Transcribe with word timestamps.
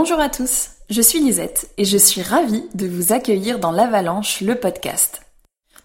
Bonjour 0.00 0.20
à 0.20 0.28
tous, 0.28 0.68
je 0.90 1.02
suis 1.02 1.18
Lisette 1.18 1.70
et 1.76 1.84
je 1.84 1.98
suis 1.98 2.22
ravie 2.22 2.62
de 2.74 2.86
vous 2.86 3.12
accueillir 3.12 3.58
dans 3.58 3.72
l'Avalanche, 3.72 4.42
le 4.42 4.54
podcast. 4.54 5.22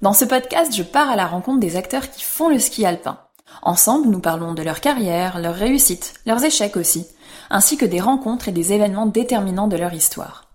Dans 0.03 0.13
ce 0.13 0.23
podcast, 0.23 0.71
je 0.75 0.83
pars 0.83 1.09
à 1.09 1.15
la 1.15 1.25
rencontre 1.25 1.59
des 1.59 1.77
acteurs 1.77 2.11
qui 2.11 2.21
font 2.23 2.47
le 2.47 2.59
ski 2.59 2.85
alpin. 2.85 3.17
Ensemble, 3.63 4.09
nous 4.09 4.19
parlons 4.19 4.53
de 4.53 4.61
leur 4.61 4.81
carrière, 4.81 5.39
leurs 5.39 5.55
réussites, 5.55 6.13
leurs 6.27 6.43
échecs 6.43 6.77
aussi, 6.77 7.07
ainsi 7.49 7.75
que 7.75 7.87
des 7.87 7.99
rencontres 7.99 8.49
et 8.49 8.51
des 8.51 8.71
événements 8.71 9.07
déterminants 9.07 9.67
de 9.67 9.77
leur 9.77 9.95
histoire. 9.95 10.47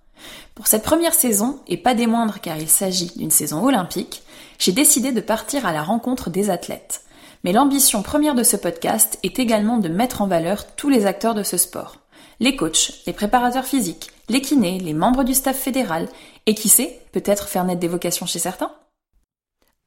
Pour 0.55 0.69
cette 0.69 0.85
première 0.85 1.15
saison, 1.15 1.59
et 1.67 1.79
pas 1.79 1.95
des 1.95 2.07
moindres 2.07 2.41
car 2.41 2.59
il 2.59 2.69
s'agit 2.69 3.11
d'une 3.17 3.33
saison 3.33 3.65
olympique, 3.65 4.23
j'ai 4.61 4.71
décidé 4.71 5.11
de 5.11 5.21
partir 5.21 5.67
à 5.67 5.73
la 5.73 5.83
rencontre 5.83 6.31
des 6.31 6.49
athlètes. 6.49 7.03
Mais 7.43 7.51
l'ambition 7.51 8.03
première 8.05 8.37
de 8.37 8.45
ce 8.45 8.57
podcast 8.57 9.19
est 9.25 9.41
également 9.41 9.79
de 9.79 9.89
mettre 9.89 10.23
en 10.23 10.29
valeur 10.29 10.77
tous 10.77 10.91
les 10.91 11.07
acteurs 11.07 11.35
de 11.35 11.43
ce 11.43 11.57
sport 11.57 11.97
les 12.41 12.55
coachs, 12.55 13.03
les 13.07 13.13
préparateurs 13.13 13.65
physiques, 13.65 14.11
les 14.29 14.41
kinés, 14.41 14.79
les 14.79 14.95
membres 14.95 15.25
du 15.25 15.35
staff 15.35 15.59
fédéral, 15.59 16.09
et 16.47 16.55
qui 16.55 16.69
sait, 16.69 17.01
peut-être 17.13 17.49
faire 17.49 17.65
naître 17.65 17.81
des 17.81 17.89
vocations 17.89 18.27
chez 18.27 18.39
certains 18.39 18.71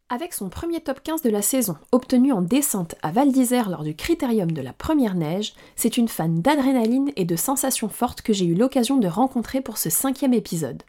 Avec 0.09 0.33
son 0.33 0.49
premier 0.49 0.81
top 0.81 1.01
15 1.01 1.21
de 1.21 1.29
la 1.29 1.41
saison, 1.41 1.77
obtenu 1.93 2.33
en 2.33 2.41
descente 2.41 2.95
à 3.03 3.11
Val 3.11 3.31
d'Isère 3.31 3.69
lors 3.69 3.83
du 3.83 3.95
critérium 3.95 4.51
de 4.51 4.61
la 4.61 4.73
première 4.73 5.15
neige, 5.15 5.53
c'est 5.77 5.95
une 5.95 6.09
fan 6.09 6.41
d'adrénaline 6.41 7.11
et 7.15 7.23
de 7.23 7.35
sensations 7.37 7.89
fortes 7.89 8.21
que 8.21 8.33
j'ai 8.33 8.45
eu 8.45 8.55
l'occasion 8.55 8.97
de 8.97 9.07
rencontrer 9.07 9.61
pour 9.61 9.77
ce 9.77 9.89
cinquième 9.89 10.33
épisode. 10.33 10.83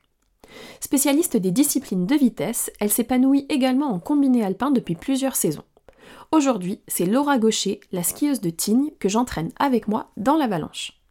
Spécialiste 0.80 1.36
des 1.36 1.52
disciplines 1.52 2.06
de 2.06 2.16
vitesse, 2.16 2.72
elle 2.80 2.90
s'épanouit 2.90 3.46
également 3.48 3.92
en 3.92 4.00
combiné 4.00 4.44
alpin 4.44 4.72
depuis 4.72 4.96
plusieurs 4.96 5.36
saisons. 5.36 5.64
Aujourd'hui, 6.32 6.80
c'est 6.88 7.06
Laura 7.06 7.38
Gaucher, 7.38 7.80
la 7.92 8.02
skieuse 8.02 8.40
de 8.40 8.50
Tignes, 8.50 8.90
que 8.98 9.08
j'entraîne 9.08 9.52
avec 9.58 9.86
moi 9.86 10.10
dans 10.16 10.36
l'avalanche. 10.36 11.01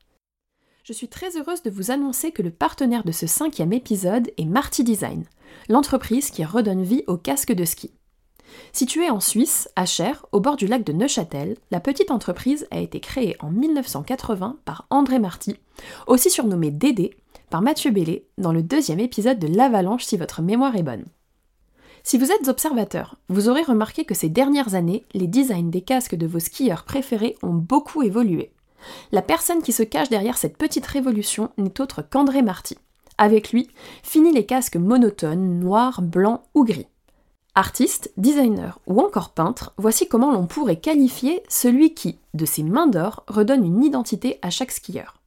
Je 0.84 0.94
suis 0.94 1.08
très 1.08 1.38
heureuse 1.38 1.62
de 1.62 1.70
vous 1.70 1.92
annoncer 1.92 2.32
que 2.32 2.42
le 2.42 2.50
partenaire 2.50 3.04
de 3.04 3.12
ce 3.12 3.28
cinquième 3.28 3.72
épisode 3.72 4.32
est 4.38 4.46
Marty 4.46 4.84
Design, 4.84 5.26
l'entreprise 5.70 6.32
qui 6.32 6.44
redonne 6.44 6.82
vie 6.82 7.04
au 7.06 7.18
casque 7.18 7.54
de 7.54 7.66
ski. 7.66 7.92
Située 8.74 9.12
en 9.12 9.20
Suisse, 9.20 9.70
à 9.76 9.86
Cher, 9.86 10.26
au 10.32 10.40
bord 10.40 10.56
du 10.56 10.66
lac 10.66 10.84
de 10.84 10.92
Neuchâtel, 10.92 11.56
la 11.70 11.80
petite 11.80 12.10
entreprise 12.10 12.68
a 12.72 12.80
été 12.80 13.00
créée 13.00 13.36
en 13.42 13.52
1980 13.52 14.58
par 14.66 14.88
André 14.90 15.20
Marty, 15.20 15.56
aussi 16.08 16.32
surnommé 16.32 16.72
Dédé, 16.72 17.12
par 17.52 17.62
Mathieu 17.62 17.92
Bellé, 17.92 18.26
dans 18.40 18.52
le 18.52 18.64
deuxième 18.64 19.00
épisode 19.00 19.38
de 19.38 19.56
L'Avalanche 19.56 20.06
si 20.06 20.18
votre 20.18 20.42
mémoire 20.42 20.76
est 20.76 20.84
bonne. 20.84 21.06
Si 22.02 22.18
vous 22.18 22.32
êtes 22.32 22.48
observateur, 22.48 23.18
vous 23.30 23.50
aurez 23.50 23.62
remarqué 23.62 24.04
que 24.04 24.16
ces 24.16 24.30
dernières 24.30 24.74
années, 24.74 25.06
les 25.14 25.28
designs 25.28 25.70
des 25.70 25.82
casques 25.82 26.16
de 26.16 26.26
vos 26.26 26.40
skieurs 26.40 26.86
préférés 26.86 27.38
ont 27.44 27.54
beaucoup 27.54 28.02
évolué. 28.02 28.52
La 29.12 29.22
personne 29.22 29.62
qui 29.62 29.72
se 29.72 29.84
cache 29.84 30.10
derrière 30.10 30.38
cette 30.38 30.58
petite 30.58 30.86
révolution 30.86 31.50
n'est 31.58 31.82
autre 31.82 32.02
qu'André 32.02 32.42
Marty. 32.42 32.78
Avec 33.18 33.52
lui, 33.52 33.70
fini 34.04 34.32
les 34.32 34.46
casques 34.46 34.78
monotones, 34.78 35.60
noirs, 35.60 36.02
blancs 36.02 36.42
ou 36.54 36.64
gris. 36.64 36.88
Artiste, 37.54 38.14
designer 38.16 38.80
ou 38.88 39.02
encore 39.02 39.34
peintre, 39.34 39.74
voici 39.78 40.08
comment 40.08 40.32
l'on 40.32 40.48
pourrait 40.48 40.80
qualifier 40.80 41.44
celui 41.50 41.94
qui, 41.94 42.18
de 42.34 42.46
ses 42.46 42.64
mains 42.64 42.88
d'or, 42.88 43.26
redonne 43.28 43.66
une 43.66 43.84
identité 43.84 44.40
à 44.42 44.50
chaque 44.50 44.72
skieur. 44.72 45.22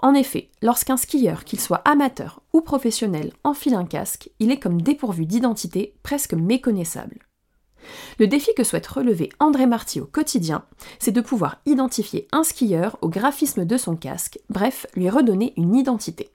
En 0.00 0.14
effet, 0.14 0.50
lorsqu'un 0.62 0.96
skieur, 0.96 1.44
qu'il 1.44 1.60
soit 1.60 1.82
amateur 1.84 2.40
ou 2.52 2.60
professionnel, 2.60 3.32
enfile 3.44 3.74
un 3.74 3.84
casque, 3.84 4.30
il 4.40 4.50
est 4.50 4.58
comme 4.58 4.82
dépourvu 4.82 5.26
d'identité, 5.26 5.94
presque 6.02 6.34
méconnaissable. 6.34 7.20
Le 8.18 8.26
défi 8.26 8.50
que 8.56 8.64
souhaite 8.64 8.86
relever 8.86 9.30
André 9.40 9.66
Marty 9.66 10.00
au 10.00 10.06
quotidien, 10.06 10.64
c'est 10.98 11.12
de 11.12 11.20
pouvoir 11.20 11.60
identifier 11.66 12.28
un 12.32 12.44
skieur 12.44 12.98
au 13.02 13.08
graphisme 13.08 13.64
de 13.64 13.76
son 13.76 13.96
casque, 13.96 14.38
bref, 14.50 14.86
lui 14.94 15.10
redonner 15.10 15.52
une 15.56 15.74
identité. 15.74 16.30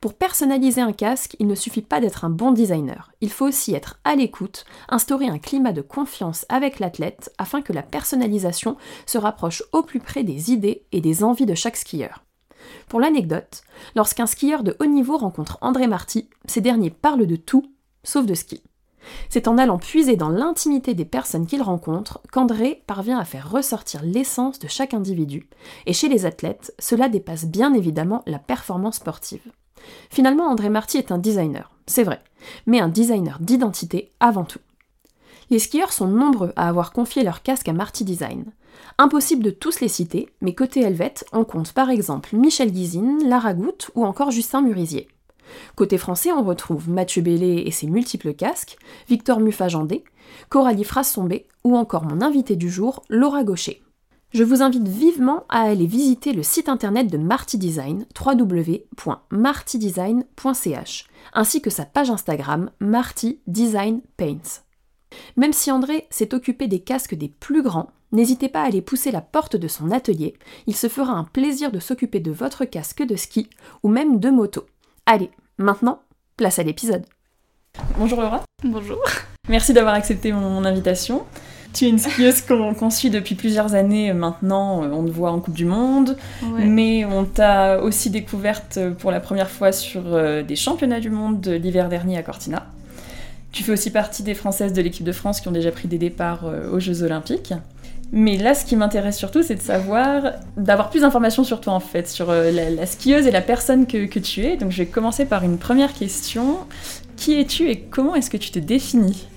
Pour 0.00 0.14
personnaliser 0.14 0.80
un 0.80 0.92
casque, 0.92 1.34
il 1.40 1.48
ne 1.48 1.56
suffit 1.56 1.82
pas 1.82 2.00
d'être 2.00 2.24
un 2.24 2.30
bon 2.30 2.52
designer, 2.52 3.10
il 3.20 3.30
faut 3.30 3.46
aussi 3.46 3.74
être 3.74 3.98
à 4.04 4.14
l'écoute, 4.14 4.64
instaurer 4.88 5.26
un 5.26 5.40
climat 5.40 5.72
de 5.72 5.82
confiance 5.82 6.46
avec 6.48 6.78
l'athlète 6.78 7.32
afin 7.36 7.62
que 7.62 7.72
la 7.72 7.82
personnalisation 7.82 8.76
se 9.06 9.18
rapproche 9.18 9.64
au 9.72 9.82
plus 9.82 9.98
près 9.98 10.22
des 10.22 10.52
idées 10.52 10.86
et 10.92 11.00
des 11.00 11.24
envies 11.24 11.46
de 11.46 11.54
chaque 11.56 11.76
skieur. 11.76 12.22
Pour 12.88 13.00
l'anecdote, 13.00 13.62
lorsqu'un 13.96 14.26
skieur 14.26 14.62
de 14.62 14.76
haut 14.78 14.86
niveau 14.86 15.16
rencontre 15.16 15.58
André 15.62 15.88
Marty, 15.88 16.28
ces 16.46 16.60
derniers 16.60 16.90
parlent 16.90 17.26
de 17.26 17.36
tout, 17.36 17.72
sauf 18.04 18.24
de 18.24 18.34
ski. 18.34 18.62
C'est 19.28 19.48
en 19.48 19.58
allant 19.58 19.78
puiser 19.78 20.16
dans 20.16 20.28
l'intimité 20.28 20.94
des 20.94 21.04
personnes 21.04 21.46
qu'il 21.46 21.62
rencontre 21.62 22.20
qu'André 22.32 22.82
parvient 22.86 23.18
à 23.18 23.24
faire 23.24 23.50
ressortir 23.50 24.02
l'essence 24.02 24.58
de 24.58 24.68
chaque 24.68 24.94
individu, 24.94 25.48
et 25.86 25.92
chez 25.92 26.08
les 26.08 26.26
athlètes, 26.26 26.74
cela 26.78 27.08
dépasse 27.08 27.46
bien 27.46 27.74
évidemment 27.74 28.22
la 28.26 28.38
performance 28.38 28.96
sportive. 28.96 29.52
Finalement, 30.10 30.48
André 30.48 30.68
Marty 30.68 30.98
est 30.98 31.12
un 31.12 31.18
designer, 31.18 31.70
c'est 31.86 32.02
vrai, 32.02 32.22
mais 32.66 32.80
un 32.80 32.88
designer 32.88 33.38
d'identité 33.40 34.12
avant 34.20 34.44
tout. 34.44 34.60
Les 35.50 35.58
skieurs 35.58 35.92
sont 35.92 36.08
nombreux 36.08 36.52
à 36.56 36.68
avoir 36.68 36.92
confié 36.92 37.22
leur 37.22 37.42
casque 37.42 37.68
à 37.68 37.72
Marty 37.72 38.04
Design. 38.04 38.44
Impossible 38.98 39.42
de 39.42 39.50
tous 39.50 39.80
les 39.80 39.88
citer, 39.88 40.28
mais 40.42 40.54
côté 40.54 40.82
helvète, 40.82 41.24
on 41.32 41.44
compte 41.44 41.72
par 41.72 41.88
exemple 41.88 42.36
Michel 42.36 42.70
Guizine, 42.70 43.26
Lara 43.26 43.54
Goutte 43.54 43.90
ou 43.94 44.04
encore 44.04 44.30
Justin 44.30 44.60
Murisier. 44.60 45.08
Côté 45.76 45.98
français, 45.98 46.32
on 46.32 46.42
retrouve 46.42 46.88
Mathieu 46.88 47.22
Bellé 47.22 47.64
et 47.66 47.70
ses 47.70 47.86
multiples 47.86 48.34
casques, 48.34 48.76
Victor 49.08 49.40
Muffajandé, 49.40 50.04
Coralie 50.48 50.84
Frassombé 50.84 51.46
ou 51.64 51.76
encore 51.76 52.04
mon 52.04 52.20
invité 52.20 52.56
du 52.56 52.70
jour, 52.70 53.02
Laura 53.08 53.44
Gaucher. 53.44 53.82
Je 54.30 54.44
vous 54.44 54.62
invite 54.62 54.86
vivement 54.86 55.46
à 55.48 55.60
aller 55.60 55.86
visiter 55.86 56.34
le 56.34 56.42
site 56.42 56.68
internet 56.68 57.10
de 57.10 57.16
Marty 57.16 57.56
Design, 57.56 58.04
www.martydesign.ch, 58.14 61.06
ainsi 61.32 61.62
que 61.62 61.70
sa 61.70 61.86
page 61.86 62.10
Instagram 62.10 62.70
Marty 62.78 63.40
Design 63.46 64.02
Paints. 64.18 64.60
Même 65.36 65.54
si 65.54 65.70
André 65.70 66.06
s'est 66.10 66.34
occupé 66.34 66.68
des 66.68 66.80
casques 66.80 67.14
des 67.14 67.28
plus 67.28 67.62
grands, 67.62 67.88
n'hésitez 68.12 68.50
pas 68.50 68.60
à 68.60 68.66
aller 68.66 68.82
pousser 68.82 69.10
la 69.10 69.22
porte 69.22 69.56
de 69.56 69.66
son 69.66 69.90
atelier, 69.90 70.34
il 70.66 70.76
se 70.76 70.88
fera 70.88 71.12
un 71.12 71.24
plaisir 71.24 71.72
de 71.72 71.78
s'occuper 71.78 72.20
de 72.20 72.30
votre 72.30 72.66
casque 72.66 73.02
de 73.02 73.16
ski 73.16 73.48
ou 73.82 73.88
même 73.88 74.20
de 74.20 74.28
moto. 74.28 74.66
Allez, 75.10 75.30
maintenant, 75.56 76.00
place 76.36 76.58
à 76.58 76.62
l'épisode. 76.62 77.02
Bonjour 77.96 78.20
Laura. 78.20 78.42
Bonjour. 78.62 79.02
Merci 79.48 79.72
d'avoir 79.72 79.94
accepté 79.94 80.32
mon 80.32 80.66
invitation. 80.66 81.24
Tu 81.72 81.86
es 81.86 81.88
une 81.88 81.98
skieuse 81.98 82.42
qu'on 82.42 82.90
suit 82.90 83.08
depuis 83.08 83.34
plusieurs 83.34 83.74
années 83.74 84.12
maintenant. 84.12 84.82
On 84.82 85.02
te 85.06 85.10
voit 85.10 85.30
en 85.30 85.40
Coupe 85.40 85.54
du 85.54 85.64
Monde, 85.64 86.18
mais 86.58 87.06
on 87.06 87.24
t'a 87.24 87.80
aussi 87.80 88.10
découverte 88.10 88.78
pour 88.98 89.10
la 89.10 89.20
première 89.20 89.48
fois 89.48 89.72
sur 89.72 90.02
euh, 90.08 90.42
des 90.42 90.56
championnats 90.56 91.00
du 91.00 91.08
monde 91.08 91.40
de 91.40 91.52
l'hiver 91.52 91.88
dernier 91.88 92.18
à 92.18 92.22
Cortina. 92.22 92.66
Tu 93.50 93.62
fais 93.62 93.72
aussi 93.72 93.90
partie 93.90 94.22
des 94.22 94.34
Françaises 94.34 94.74
de 94.74 94.82
l'équipe 94.82 95.06
de 95.06 95.12
France 95.12 95.40
qui 95.40 95.48
ont 95.48 95.52
déjà 95.52 95.72
pris 95.72 95.88
des 95.88 95.96
départs 95.96 96.44
euh, 96.44 96.70
aux 96.70 96.80
Jeux 96.80 97.02
Olympiques. 97.02 97.54
Mais 98.10 98.38
là, 98.38 98.54
ce 98.54 98.64
qui 98.64 98.74
m'intéresse 98.74 99.18
surtout, 99.18 99.42
c'est 99.42 99.56
de 99.56 99.60
savoir, 99.60 100.32
d'avoir 100.56 100.88
plus 100.88 101.00
d'informations 101.00 101.44
sur 101.44 101.60
toi 101.60 101.74
en 101.74 101.80
fait, 101.80 102.08
sur 102.08 102.30
euh, 102.30 102.50
la, 102.50 102.86
skieuse 102.86 103.26
et 103.26 103.30
la 103.30 103.42
personne 103.42 103.86
que, 103.86 104.18
tu 104.18 104.44
es. 104.44 104.56
Donc 104.56 104.70
je 104.70 104.78
vais 104.78 104.86
commencer 104.86 105.26
par 105.26 105.44
une 105.44 105.58
première 105.58 105.92
question. 105.92 106.60
Qui 107.16 107.38
es-tu 107.38 107.68
et 107.68 107.80
comment 107.80 108.14
est-ce 108.14 108.30
que 108.30 108.36
tu 108.36 108.50
te 108.50 108.58
définis? 108.58 109.28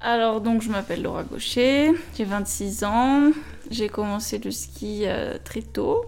Alors 0.00 0.40
donc 0.40 0.62
je 0.62 0.70
m'appelle 0.70 1.02
Laura 1.02 1.24
Gaucher, 1.24 1.90
j'ai 2.16 2.24
26 2.24 2.84
ans, 2.84 3.32
j'ai 3.70 3.88
commencé 3.88 4.38
le 4.38 4.52
ski 4.52 5.02
euh, 5.06 5.38
très 5.42 5.62
tôt, 5.62 6.04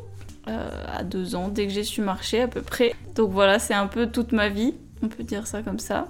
euh, 0.47 0.69
à 0.87 1.03
2 1.03 1.35
ans, 1.35 1.49
dès 1.49 1.67
que 1.67 1.73
j'ai 1.73 1.83
su 1.83 2.01
marcher 2.01 2.43
à 2.43 2.49
peu 2.49 2.63
près. 2.63 2.95
Donc 3.17 3.33
voilà, 3.33 3.59
c'est 3.59 3.75
un 3.75 3.89
peu 3.89 4.07
toute 4.07 4.31
ma 4.31 4.49
vie, 4.49 4.75
on 5.03 5.09
peut 5.09 5.25
dire 5.25 5.49
ça 5.49 5.63
comme 5.63 5.81
ça. 5.81 6.07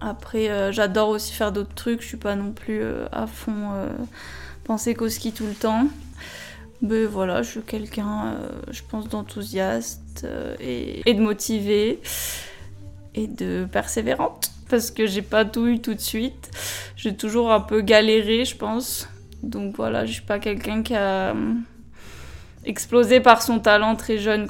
Après, 0.00 0.72
j'adore 0.72 1.10
aussi 1.10 1.32
faire 1.32 1.52
d'autres 1.52 1.74
trucs, 1.74 2.02
je 2.02 2.08
suis 2.08 2.16
pas 2.16 2.34
non 2.34 2.52
plus 2.52 2.82
à 3.12 3.26
fond 3.26 3.70
penser 4.66 4.94
qu'au 4.94 5.08
ski 5.08 5.32
tout 5.32 5.46
le 5.46 5.54
temps. 5.54 5.86
Mais 6.82 7.06
voilà, 7.06 7.42
je 7.42 7.50
suis 7.50 7.60
quelqu'un, 7.62 8.34
euh, 8.34 8.48
je 8.70 8.82
pense, 8.86 9.08
d'enthousiaste 9.08 10.24
euh, 10.24 10.54
et, 10.60 11.14
de 11.14 11.20
motivé 11.20 12.00
et 13.14 13.26
de 13.26 13.66
persévérante. 13.70 14.50
Parce 14.68 14.90
que 14.90 15.06
j'ai 15.06 15.22
pas 15.22 15.44
tout 15.44 15.66
eu 15.66 15.80
tout 15.80 15.94
de 15.94 16.00
suite. 16.00 16.50
J'ai 16.96 17.16
toujours 17.16 17.52
un 17.52 17.60
peu 17.60 17.80
galéré, 17.80 18.44
je 18.44 18.56
pense. 18.56 19.08
Donc 19.42 19.76
voilà, 19.76 20.04
je 20.04 20.12
suis 20.12 20.22
pas 20.22 20.38
quelqu'un 20.38 20.82
qui 20.82 20.94
a 20.94 21.30
euh, 21.30 21.54
explosé 22.64 23.20
par 23.20 23.42
son 23.42 23.60
talent 23.60 23.96
très 23.96 24.18
jeune. 24.18 24.46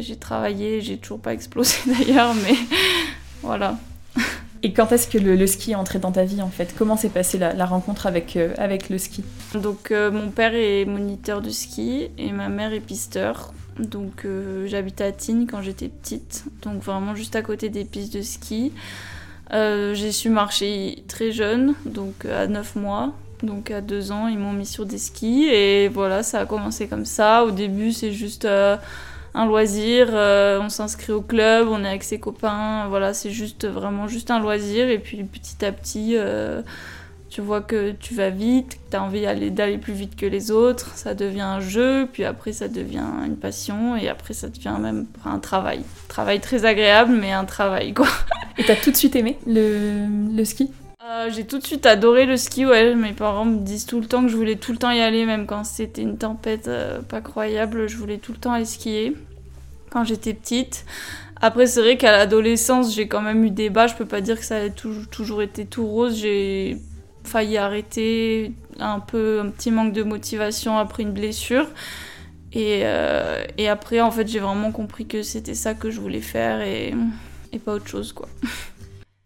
J'ai 0.00 0.16
travaillé, 0.16 0.80
j'ai 0.80 0.98
toujours 0.98 1.20
pas 1.20 1.32
explosé 1.32 1.76
d'ailleurs, 1.86 2.34
mais 2.34 2.56
voilà. 3.42 3.78
Et 4.64 4.72
quand 4.72 4.92
est-ce 4.92 5.06
que 5.06 5.18
le, 5.18 5.46
ski 5.46 5.72
est 5.72 5.74
entré 5.74 5.98
dans 5.98 6.10
ta 6.10 6.24
vie 6.24 6.40
en 6.40 6.48
fait? 6.48 6.74
Comment 6.76 6.96
s'est 6.96 7.10
passée 7.10 7.36
la, 7.36 7.66
rencontre 7.66 8.06
avec, 8.06 8.34
euh, 8.36 8.54
avec 8.56 8.88
le 8.88 8.96
ski? 8.96 9.22
Donc 9.52 9.90
euh, 9.90 10.10
mon 10.10 10.30
père 10.30 10.54
est 10.54 10.86
moniteur 10.86 11.42
de 11.42 11.50
ski 11.50 12.08
et 12.16 12.32
ma 12.32 12.48
mère 12.48 12.72
est 12.72 12.80
pisteur. 12.80 13.52
Donc 13.78 14.24
euh, 14.24 14.66
j'habite 14.66 15.02
à 15.02 15.12
Tignes 15.12 15.46
quand 15.46 15.60
j'étais 15.60 15.88
petite, 15.88 16.44
donc 16.62 16.82
vraiment 16.82 17.14
juste 17.14 17.36
à 17.36 17.42
côté 17.42 17.68
des 17.68 17.84
pistes 17.84 18.14
de 18.14 18.22
ski. 18.22 18.72
j'ai 19.52 20.12
su 20.12 20.30
marcher 20.30 21.04
très 21.08 21.30
jeune, 21.30 21.74
donc 21.84 22.24
à 22.24 22.46
9 22.46 22.76
mois. 22.76 23.12
Donc 23.42 23.70
à 23.70 23.82
2 23.82 24.12
ans, 24.12 24.28
ils 24.28 24.38
m'ont 24.38 24.54
mis 24.54 24.64
sur 24.64 24.86
des 24.86 24.96
skis 24.96 25.44
et 25.44 25.88
voilà, 25.88 26.22
ça 26.22 26.40
a 26.40 26.46
commencé 26.46 26.88
comme 26.88 27.04
ça. 27.04 27.44
Au 27.44 27.50
début, 27.50 27.92
c'est 27.92 28.12
juste 28.12 28.48
un 29.34 29.46
loisir. 29.46 30.08
euh, 30.12 30.60
on 30.60 30.68
s'inscrit 30.68 31.12
au 31.12 31.20
club, 31.20 31.68
on 31.70 31.84
est 31.84 31.88
avec 31.88 32.04
ses 32.04 32.18
copains. 32.18 32.86
Voilà, 32.88 33.12
c'est 33.14 33.30
juste 33.30 33.66
vraiment 33.66 34.06
juste 34.06 34.30
un 34.30 34.40
loisir. 34.40 34.88
Et 34.88 34.98
puis 34.98 35.24
petit 35.24 35.64
à 35.64 35.72
petit, 35.72 36.14
euh, 36.16 36.62
tu 37.30 37.40
vois 37.40 37.60
que 37.60 37.90
tu 37.92 38.14
vas 38.14 38.30
vite, 38.30 38.78
tu 38.90 38.96
as 38.96 39.02
envie 39.02 39.22
d'aller, 39.22 39.50
d'aller 39.50 39.78
plus 39.78 39.92
vite 39.92 40.14
que 40.14 40.26
les 40.26 40.50
autres. 40.50 40.92
Ça 40.96 41.14
devient 41.14 41.40
un 41.40 41.60
jeu, 41.60 42.08
puis 42.12 42.24
après 42.24 42.52
ça 42.52 42.68
devient 42.68 43.04
une 43.26 43.36
passion, 43.36 43.96
et 43.96 44.08
après 44.08 44.34
ça 44.34 44.48
devient 44.48 44.76
même 44.80 45.06
un 45.24 45.40
travail. 45.40 45.82
Travail 46.08 46.40
très 46.40 46.64
agréable, 46.64 47.12
mais 47.12 47.32
un 47.32 47.44
travail 47.44 47.92
quoi. 47.92 48.06
Et 48.56 48.64
t'as 48.64 48.76
tout 48.76 48.92
de 48.92 48.96
suite 48.96 49.16
aimé 49.16 49.36
le, 49.46 50.06
le 50.32 50.44
ski? 50.44 50.70
Euh, 51.04 51.28
j'ai 51.30 51.46
tout 51.46 51.58
de 51.58 51.66
suite 51.66 51.86
adoré 51.86 52.24
le 52.24 52.36
ski, 52.36 52.64
ouais. 52.64 52.94
Mes 52.94 53.12
parents 53.12 53.44
me 53.44 53.58
disent 53.60 53.84
tout 53.86 54.00
le 54.00 54.06
temps 54.06 54.22
que 54.22 54.28
je 54.28 54.36
voulais 54.36 54.56
tout 54.56 54.72
le 54.72 54.78
temps 54.78 54.90
y 54.90 55.00
aller, 55.00 55.26
même 55.26 55.46
quand 55.46 55.64
c'était 55.64 56.02
une 56.02 56.16
tempête 56.16 56.68
euh, 56.68 57.02
pas 57.02 57.20
croyable, 57.20 57.88
je 57.88 57.96
voulais 57.96 58.18
tout 58.18 58.32
le 58.32 58.38
temps 58.38 58.52
aller 58.52 58.64
skier 58.64 59.14
quand 59.90 60.04
j'étais 60.04 60.34
petite. 60.34 60.86
Après, 61.42 61.66
c'est 61.66 61.80
vrai 61.80 61.98
qu'à 61.98 62.12
l'adolescence, 62.12 62.94
j'ai 62.94 63.08
quand 63.08 63.22
même 63.22 63.44
eu 63.44 63.50
des 63.50 63.70
bas. 63.70 63.86
Je 63.86 63.94
peux 63.94 64.06
pas 64.06 64.20
dire 64.22 64.38
que 64.38 64.44
ça 64.46 64.56
a 64.56 64.70
tou- 64.70 65.06
toujours 65.10 65.42
été 65.42 65.66
tout 65.66 65.86
rose. 65.86 66.18
J'ai 66.18 66.78
failli 67.24 67.58
arrêter, 67.58 68.52
un 68.80 69.00
peu 69.00 69.40
un 69.40 69.50
petit 69.50 69.70
manque 69.70 69.92
de 69.92 70.02
motivation 70.04 70.78
après 70.78 71.02
une 71.04 71.12
blessure. 71.12 71.66
Et, 72.52 72.82
euh, 72.84 73.44
et 73.58 73.68
après, 73.68 74.00
en 74.00 74.10
fait, 74.10 74.28
j'ai 74.28 74.40
vraiment 74.40 74.72
compris 74.72 75.06
que 75.06 75.22
c'était 75.22 75.54
ça 75.54 75.74
que 75.74 75.90
je 75.90 76.00
voulais 76.00 76.20
faire 76.22 76.60
et, 76.62 76.94
et 77.52 77.58
pas 77.58 77.74
autre 77.74 77.88
chose, 77.88 78.12
quoi. 78.12 78.28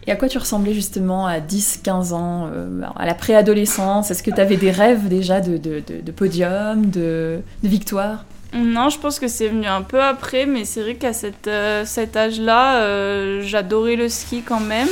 Et 0.09 0.11
à 0.11 0.17
quoi 0.17 0.27
tu 0.27 0.39
ressemblais 0.39 0.73
justement 0.73 1.27
à 1.27 1.39
10-15 1.39 2.15
ans, 2.15 2.49
euh, 2.51 2.81
à 2.97 3.05
la 3.05 3.13
préadolescence? 3.13 4.11
Est-ce 4.11 4.23
que 4.23 4.31
tu 4.31 4.41
avais 4.41 4.57
des 4.57 4.71
rêves 4.71 5.07
déjà 5.07 5.43
de, 5.43 5.59
de, 5.59 6.13
podium, 6.13 6.87
de, 6.87 7.41
victoire? 7.63 8.25
Non, 8.55 8.89
je 8.89 8.99
pense 8.99 9.19
que 9.19 9.29
c'est 9.29 9.49
venu 9.49 9.67
un 9.67 9.83
peu 9.83 10.03
après, 10.03 10.47
mais 10.47 10.65
c'est 10.65 10.81
vrai 10.81 10.95
qu'à 10.95 11.13
euh, 11.49 11.85
cet 11.85 12.17
âge-là, 12.17 12.81
euh, 12.81 13.43
j'adorais 13.43 13.97
le 13.97 14.09
ski 14.09 14.41
quand 14.41 14.61
même. 14.61 14.89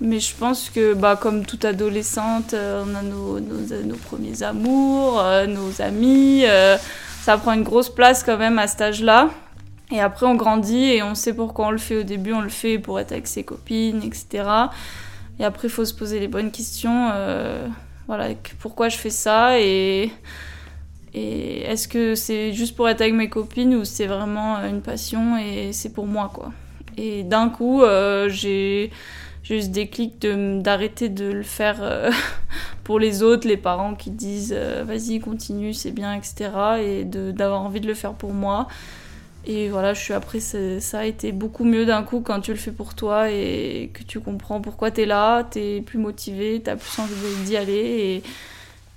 Mais 0.00 0.20
je 0.20 0.32
pense 0.36 0.70
que, 0.70 0.94
bah, 0.94 1.18
comme 1.20 1.44
toute 1.44 1.64
adolescente, 1.64 2.54
on 2.54 2.94
a 2.94 3.02
nos, 3.02 3.40
nos, 3.40 3.96
premiers 4.08 4.44
amours, 4.44 5.20
nos 5.48 5.82
amis. 5.82 6.44
ça 7.22 7.38
prend 7.38 7.54
une 7.54 7.64
grosse 7.64 7.92
place 7.92 8.22
quand 8.22 8.38
même 8.38 8.60
à 8.60 8.68
cet 8.68 8.82
âge-là. 8.82 9.30
Et 9.90 10.00
après, 10.00 10.26
on 10.26 10.34
grandit 10.34 10.84
et 10.84 11.02
on 11.02 11.14
sait 11.14 11.34
pourquoi 11.34 11.66
on 11.66 11.70
le 11.70 11.78
fait. 11.78 11.96
Au 11.96 12.02
début, 12.02 12.32
on 12.32 12.40
le 12.40 12.48
fait 12.48 12.78
pour 12.78 12.98
être 13.00 13.12
avec 13.12 13.26
ses 13.26 13.44
copines, 13.44 14.02
etc. 14.02 14.44
Et 15.38 15.44
après, 15.44 15.68
il 15.68 15.70
faut 15.70 15.84
se 15.84 15.94
poser 15.94 16.20
les 16.20 16.28
bonnes 16.28 16.50
questions. 16.50 17.10
euh, 17.12 17.66
voilà, 18.06 18.28
pourquoi 18.60 18.88
je 18.88 18.96
fais 18.96 19.10
ça 19.10 19.58
et, 19.58 20.10
est-ce 21.14 21.86
que 21.86 22.16
c'est 22.16 22.52
juste 22.52 22.74
pour 22.74 22.88
être 22.88 23.00
avec 23.00 23.14
mes 23.14 23.28
copines 23.28 23.76
ou 23.76 23.84
c'est 23.84 24.06
vraiment 24.06 24.56
une 24.64 24.82
passion 24.82 25.38
et 25.38 25.72
c'est 25.72 25.92
pour 25.92 26.06
moi, 26.06 26.30
quoi. 26.34 26.50
Et 26.96 27.22
d'un 27.22 27.48
coup, 27.50 27.82
euh, 27.82 28.28
j'ai 28.28 28.90
j'ai 29.44 29.58
eu 29.58 29.62
ce 29.62 29.68
déclic 29.68 30.18
d'arrêter 30.18 31.08
de, 31.08 31.26
le 31.26 31.42
faire 31.44 31.76
euh, 31.82 32.10
pour 32.84 32.98
les 32.98 33.22
autres, 33.22 33.46
les 33.46 33.56
parents 33.56 33.94
qui 33.94 34.10
disent 34.10 34.52
vas-y, 34.52 35.20
continue, 35.20 35.72
c'est 35.72 35.92
bien, 35.92 36.14
etc. 36.14 36.50
Et 36.82 37.04
d'avoir 37.04 37.62
envie 37.62 37.80
de 37.80 37.86
le 37.86 37.94
faire 37.94 38.14
pour 38.14 38.32
moi. 38.32 38.66
Et 39.46 39.68
voilà, 39.68 39.92
je 39.92 40.00
suis 40.00 40.14
après, 40.14 40.40
ça 40.40 40.98
a 40.98 41.04
été 41.04 41.32
beaucoup 41.32 41.64
mieux 41.64 41.84
d'un 41.84 42.02
coup 42.02 42.20
quand 42.20 42.40
tu 42.40 42.50
le 42.50 42.56
fais 42.56 42.72
pour 42.72 42.94
toi 42.94 43.30
et 43.30 43.90
que 43.92 44.02
tu 44.02 44.20
comprends 44.20 44.60
pourquoi 44.60 44.90
t'es 44.90 45.04
là, 45.04 45.44
t'es 45.44 45.82
plus 45.82 45.98
motivé, 45.98 46.62
t'as 46.64 46.76
plus 46.76 46.98
envie 46.98 47.44
d'y 47.44 47.56
aller. 47.56 47.74
Et, 47.74 48.22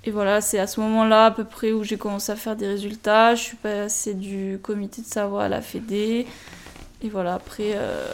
et 0.08 0.10
voilà, 0.10 0.40
c'est 0.40 0.58
à 0.58 0.66
ce 0.66 0.80
moment-là 0.80 1.26
à 1.26 1.30
peu 1.30 1.44
près 1.44 1.72
où 1.72 1.84
j'ai 1.84 1.98
commencé 1.98 2.32
à 2.32 2.36
faire 2.36 2.56
des 2.56 2.66
résultats. 2.66 3.34
Je 3.34 3.42
suis 3.42 3.56
passée 3.56 4.14
du 4.14 4.58
comité 4.62 5.02
de 5.02 5.06
Savoie 5.06 5.44
à 5.44 5.48
la 5.48 5.60
Fédé. 5.60 6.26
Et 7.02 7.08
voilà, 7.10 7.34
après, 7.34 7.72
euh, 7.74 8.06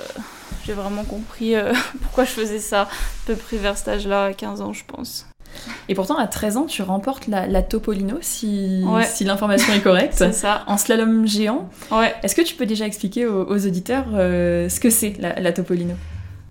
j'ai 0.65 0.73
vraiment 0.73 1.05
compris 1.05 1.55
euh, 1.55 1.73
pourquoi 2.03 2.25
je 2.25 2.31
faisais 2.31 2.59
ça, 2.59 2.83
à 2.83 2.89
peu 3.27 3.37
près 3.37 3.57
vers 3.57 3.79
cet 3.79 3.89
âge-là, 3.89 4.25
à 4.25 4.33
15 4.35 4.61
ans, 4.61 4.73
je 4.73 4.85
pense. 4.85 5.27
Et 5.89 5.95
pourtant, 5.95 6.17
à 6.17 6.27
13 6.27 6.57
ans, 6.57 6.65
tu 6.67 6.83
remportes 6.83 7.27
la, 7.27 7.47
la 7.47 7.63
Topolino, 7.63 8.17
si, 8.21 8.83
Ouais. 8.87 9.05
si 9.05 9.25
l'information 9.25 9.73
est 9.75 9.81
correcte, 9.81 10.15
C'est 10.17 10.33
ça. 10.33 10.63
en 10.67 10.77
slalom 10.77 11.27
géant. 11.27 11.69
Ouais. 11.91 12.15
Est-ce 12.23 12.35
que 12.35 12.43
tu 12.43 12.55
peux 12.55 12.67
déjà 12.67 12.87
expliquer 12.87 13.27
aux, 13.27 13.45
aux 13.49 13.67
auditeurs 13.67 14.07
euh, 14.15 14.69
ce 14.69 14.81
que 14.81 14.91
c'est 14.91 15.15
la, 15.19 15.39
la 15.41 15.53
Topolino? 15.53 15.95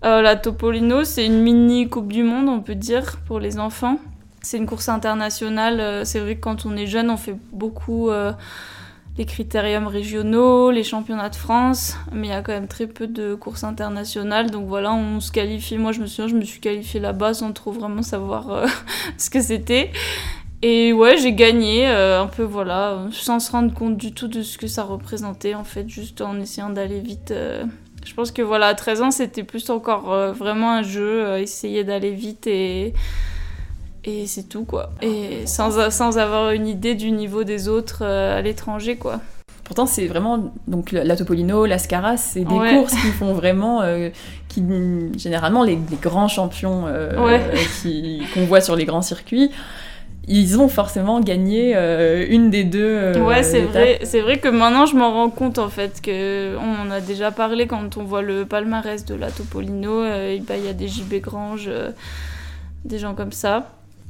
Euh, 0.06 0.22
la 0.22 0.36
Topolino, 0.36 1.04
c'est 1.04 1.26
une 1.26 1.40
mini 1.42 1.88
Coupe 1.90 2.12
du 2.12 2.24
Monde, 2.24 2.50
on 2.50 2.60
peut 2.60 2.76
dire, 2.76 3.18
pour 3.26 3.40
les 3.40 3.58
enfants. 3.58 3.98
C'est 4.42 4.58
une 4.58 4.66
course 4.66 4.90
internationale. 4.90 5.80
euh, 5.80 6.04
C'est 6.04 6.20
vrai 6.20 6.36
que 6.36 6.42
quand 6.42 6.66
on 6.66 6.76
est 6.76 6.88
jeune, 6.88 7.10
on 7.10 7.16
fait 7.18 7.36
beaucoup 7.54 8.10
euh, 8.10 8.34
les 9.18 9.26
critériums 9.26 9.88
régionaux, 9.88 10.72
les 10.72 10.84
championnats 10.84 11.30
de 11.30 11.36
France, 11.36 11.96
mais 12.12 12.28
il 12.28 12.30
y 12.32 12.34
a 12.34 12.42
quand 12.42 12.52
même 12.52 12.68
très 12.68 12.88
peu 12.88 13.06
de 13.06 13.36
courses 13.36 13.64
internationales. 13.64 14.50
Donc 14.50 14.68
voilà, 14.68 14.94
on 14.94 15.20
se 15.20 15.32
qualifie. 15.32 15.78
Moi, 15.78 15.92
je 15.92 16.02
me 16.02 16.08
souviens, 16.08 16.28
je 16.28 16.36
me 16.36 16.44
suis 16.44 16.60
qualifiée 16.60 17.00
là-bas 17.00 17.36
sans 17.36 17.54
trop 17.54 17.72
vraiment 17.72 18.02
savoir 18.02 18.52
euh, 18.52 18.66
ce 19.18 19.30
que 19.30 19.40
c'était. 19.42 19.92
Et 20.64 20.94
ouais, 20.94 21.18
j'ai 21.18 21.34
gagné, 21.34 21.88
euh, 21.88 22.22
un 22.22 22.28
peu 22.28 22.44
voilà, 22.44 23.08
sans 23.12 23.40
se 23.40 23.52
rendre 23.52 23.74
compte 23.74 23.98
du 23.98 24.14
tout 24.14 24.28
de 24.28 24.42
ce 24.42 24.58
que 24.58 24.68
ça 24.68 24.84
représentait, 24.84 25.54
en 25.54 25.66
fait, 25.66 25.88
juste 25.90 26.22
en 26.22 26.40
essayant 26.40 26.70
d'aller 26.70 27.02
vite. 27.02 27.32
euh, 27.32 27.66
je 28.06 28.14
pense 28.16 28.32
que 28.32 28.42
voilà, 28.42 28.68
à 28.68 28.74
13 28.74 29.02
ans, 29.02 29.12
c'était 29.12 29.44
plus 29.44 29.70
encore 29.70 30.34
vraiment 30.34 30.72
un 30.74 30.84
jeu, 30.84 31.38
essayer 31.38 31.86
d'aller 31.86 32.12
vite 32.12 32.48
et, 32.48 32.94
et 34.06 34.28
c'est 34.28 34.44
tout 34.50 34.66
quoi. 34.66 34.92
Et 35.02 35.46
sans, 35.46 35.90
sans 35.92 36.18
avoir 36.18 36.52
une 36.52 36.68
idée 36.68 36.96
du 36.96 37.12
niveau 37.12 37.44
des 37.44 37.68
autres 37.68 38.00
euh, 38.04 38.38
à 38.38 38.42
l'étranger 38.42 38.96
quoi. 38.98 39.20
Pourtant, 39.64 39.86
c'est 39.86 40.08
vraiment 40.08 40.52
donc 40.68 40.92
la 40.92 41.16
Topolino, 41.16 41.66
la 41.66 41.78
Scara, 41.78 42.18
c'est 42.18 42.44
des 42.44 42.54
Ouais. 42.54 42.76
courses 42.76 42.92
qui 42.96 43.08
font 43.08 43.34
vraiment, 43.34 43.82
euh, 43.82 44.10
qui 44.50 44.62
généralement 45.18 45.64
les, 45.64 45.78
les 45.90 45.98
grands 46.02 46.28
champions 46.28 46.84
euh, 46.88 47.18
Ouais. 47.26 47.40
qu'on 48.34 48.44
voit 48.46 48.60
sur 48.60 48.76
les 48.76 48.84
grands 48.84 49.02
circuits, 49.02 49.52
ils 50.28 50.60
ont 50.60 50.68
forcément 50.68 51.22
gagné 51.22 51.74
euh, 51.78 52.26
une 52.30 52.50
des 52.50 52.66
deux. 52.66 53.14
ouais, 53.22 53.42
c'est 53.42 53.62
vrai, 53.62 54.00
c'est 54.04 54.20
vrai 54.20 54.38
que 54.40 54.50
maintenant 54.50 54.86
je 54.86 54.98
m'en 54.98 55.12
rends 55.14 55.30
compte 55.30 55.58
en 55.60 55.70
fait 55.70 56.02
que 56.02 56.58
on 56.58 56.88
en 56.88 56.92
a 56.92 57.00
déjà 57.00 57.32
parlé 57.32 57.66
quand 57.66 57.96
on 57.98 58.04
voit 58.04 58.22
le 58.22 58.46
palmarès 58.46 59.06
de 59.06 59.16
la 59.16 59.32
Topolino, 59.32 60.02
bah, 60.02 60.58
il 60.58 60.66
y 60.66 60.70
a 60.70 60.74
des 60.74 60.90
JB 60.90 61.22
Grange, 61.22 61.70
des 62.84 63.00
gens 63.00 63.16
comme 63.16 63.32
ça. 63.32 63.70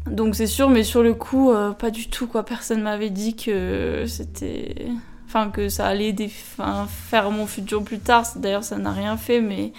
Donc 0.09 0.35
c'est 0.35 0.47
sûr, 0.47 0.69
mais 0.69 0.83
sur 0.83 1.01
le 1.01 1.13
coup, 1.13 1.51
euh, 1.51 1.71
pas 1.71 1.91
du 1.91 2.09
tout 2.09 2.27
quoi. 2.27 2.43
Personne 2.43 2.81
m'avait 2.81 3.09
dit 3.09 3.35
que 3.35 4.05
c'était, 4.07 4.87
enfin 5.27 5.49
que 5.49 5.69
ça 5.69 5.87
allait 5.87 6.13
des... 6.13 6.29
faire 6.29 7.31
mon 7.31 7.47
futur 7.47 7.83
plus 7.83 7.99
tard. 7.99 8.25
D'ailleurs, 8.35 8.63
ça 8.63 8.77
n'a 8.77 8.91
rien 8.91 9.17
fait, 9.17 9.41
mais 9.41 9.71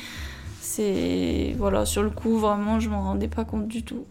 c'est 0.76 1.54
voilà, 1.58 1.84
sur 1.86 2.02
le 2.02 2.10
coup, 2.10 2.38
vraiment, 2.38 2.80
je 2.80 2.88
m'en 2.88 3.02
rendais 3.02 3.28
pas 3.28 3.44
compte 3.44 3.68
du 3.68 3.82
tout. 3.82 4.04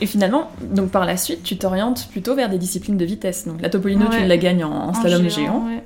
Et 0.00 0.06
finalement, 0.06 0.50
donc 0.62 0.90
par 0.90 1.04
la 1.04 1.16
suite, 1.16 1.42
tu 1.42 1.56
t'orientes 1.58 2.08
plutôt 2.10 2.34
vers 2.34 2.48
des 2.48 2.58
disciplines 2.58 2.96
de 2.96 3.04
vitesse. 3.04 3.46
Donc 3.46 3.60
la 3.60 3.68
Topolino, 3.70 4.06
tu 4.10 4.16
Ouais. 4.18 4.26
la 4.26 4.36
gagnes 4.36 4.64
en, 4.64 4.88
en 4.88 4.94
slalom 4.94 5.28
géant. 5.28 5.64
ouais. 5.66 5.82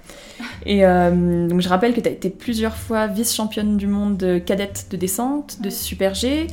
Et 0.67 0.85
euh, 0.85 1.49
donc 1.49 1.61
je 1.61 1.69
rappelle 1.69 1.93
que 1.95 2.01
tu 2.01 2.09
as 2.09 2.13
été 2.13 2.31
plusieurs 2.31 2.77
fois 2.77 3.07
vice-championne 3.07 3.77
du 3.77 3.87
monde 3.87 4.17
de 4.17 4.39
cadette 4.39 4.87
de 4.91 4.97
descente, 4.97 5.61
de 5.61 5.71
super 5.71 6.15
G. 6.15 6.47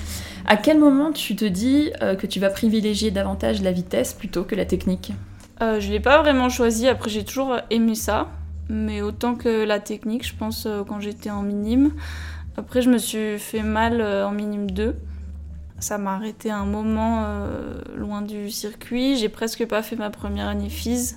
À 0.48 0.58
quel 0.58 0.80
moment 0.80 1.12
tu 1.12 1.36
te 1.36 1.46
dis 1.46 1.92
euh, 2.02 2.16
que 2.16 2.26
tu 2.28 2.40
vas 2.40 2.50
privilégier 2.50 3.12
davantage 3.12 3.62
la 3.62 3.72
vitesse 3.72 4.14
plutôt 4.14 4.44
que 4.44 4.56
la 4.56 4.66
technique? 4.66 5.12
Euh, 5.62 5.80
je 5.80 5.92
l'ai 5.92 6.00
pas 6.00 6.22
vraiment 6.22 6.50
choisi, 6.50 6.88
après 6.88 7.10
j'ai 7.10 7.24
toujours 7.24 7.58
aimé 7.70 7.94
ça, 7.96 8.30
mais 8.70 9.02
autant 9.02 9.36
que 9.36 9.64
la 9.66 9.80
technique, 9.80 10.26
je 10.26 10.34
pense, 10.36 10.66
euh, 10.66 10.84
quand 10.88 11.00
j'étais 11.02 11.30
en 11.30 11.42
minime. 11.44 11.92
Après, 12.60 12.82
je 12.82 12.90
me 12.90 12.98
suis 12.98 13.40
fait 13.40 13.64
mal 13.64 14.02
euh, 14.02 14.28
en 14.28 14.32
minime 14.32 14.70
2. 14.70 14.96
Ça 15.80 15.98
m'a 15.98 16.16
arrêté 16.16 16.52
un 16.52 16.66
moment 16.66 17.24
euh, 17.26 17.82
loin 17.96 18.22
du 18.22 18.52
circuit. 18.52 19.18
J'ai 19.18 19.30
presque 19.30 19.66
pas 19.66 19.82
fait 19.82 19.96
ma 19.96 20.10
première 20.10 20.48
année 20.48 20.70
FIS. 20.70 21.16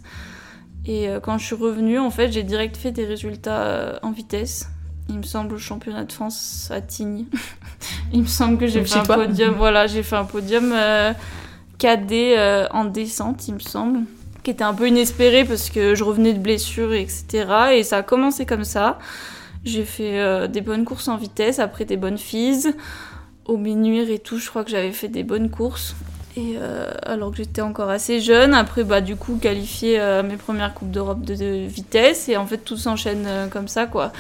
Et 0.87 1.09
euh, 1.09 1.21
quand 1.21 1.39
je 1.39 1.47
suis 1.47 1.55
revenue, 1.55 1.99
en 1.99 2.11
fait, 2.11 2.33
j'ai 2.33 2.43
direct 2.43 2.77
fait 2.77 2.93
des 2.93 3.05
résultats 3.05 3.63
euh, 3.63 3.99
en 4.03 4.13
vitesse. 4.13 4.69
Il 5.09 5.19
me 5.19 5.23
semble 5.25 5.55
au 5.55 5.59
championnat 5.59 6.05
de 6.05 6.13
France 6.13 6.71
à 6.71 6.81
Tignes. 6.81 7.27
Il 8.13 8.23
me 8.23 8.27
semble 8.27 8.57
que 8.57 8.67
j'ai 8.67 8.85
fait 8.85 8.99
un 8.99 9.05
podium. 9.05 9.55
Voilà, 9.55 9.87
j'ai 9.87 10.03
fait 10.03 10.17
un 10.17 10.25
podium 10.25 10.73
cadet 11.83 12.39
euh, 12.39 12.69
en 12.71 12.85
descente, 12.85 13.49
il 13.49 13.55
me 13.55 13.59
semble, 13.59 14.03
qui 14.45 14.53
était 14.53 14.63
un 14.63 14.73
peu 14.73 14.87
inespéré 14.87 15.45
parce 15.45 15.69
que 15.69 15.97
je 15.97 16.05
revenais 16.05 16.33
de 16.33 16.39
blessures, 16.39 16.93
etc. 16.93 17.45
Et 17.73 17.83
ça 17.83 17.99
a 17.99 18.03
commencé 18.05 18.47
comme 18.47 18.63
ça. 18.63 19.01
J'ai 19.65 19.85
fait 19.85 20.19
euh, 20.19 20.49
des 20.49 20.61
bonnes 20.61 20.85
courses 20.85 21.09
en 21.09 21.17
vitesse, 21.17 21.59
après 21.59 21.85
des 21.85 21.97
bonnes 21.97 22.19
fises. 22.19 22.75
Au 23.45 23.57
minuire 23.57 24.11
et 24.11 24.19
tout, 24.19 24.39
je 24.39 24.49
crois 24.49 24.65
que 24.65 24.71
j'avais 24.71 24.93
fait 24.93 25.09
des 25.09 25.23
bonnes 25.23 25.51
courses. 25.51 25.95
Et 26.37 26.55
euh, 26.57 26.91
alors 27.03 27.31
que 27.31 27.37
j'étais 27.37 27.61
encore 27.61 27.91
assez 27.91 28.21
jeune, 28.21 28.55
après 28.55 28.85
bah 28.85 29.03
du 29.03 29.17
coup 29.17 29.37
qualifié 29.37 30.01
à 30.01 30.23
mes 30.23 30.39
premières 30.39 30.73
coupes 30.73 30.91
d'Europe 30.91 31.21
de, 31.21 31.67
vitesse 31.67 32.31
et 32.31 32.39
en 32.39 32.47
fait 32.47 32.57
tout 32.57 32.79
s'enchaîne 32.79 33.27
euh, 33.27 33.47
comme 33.49 33.69
ça 33.69 33.85
quoi. 33.85 34.13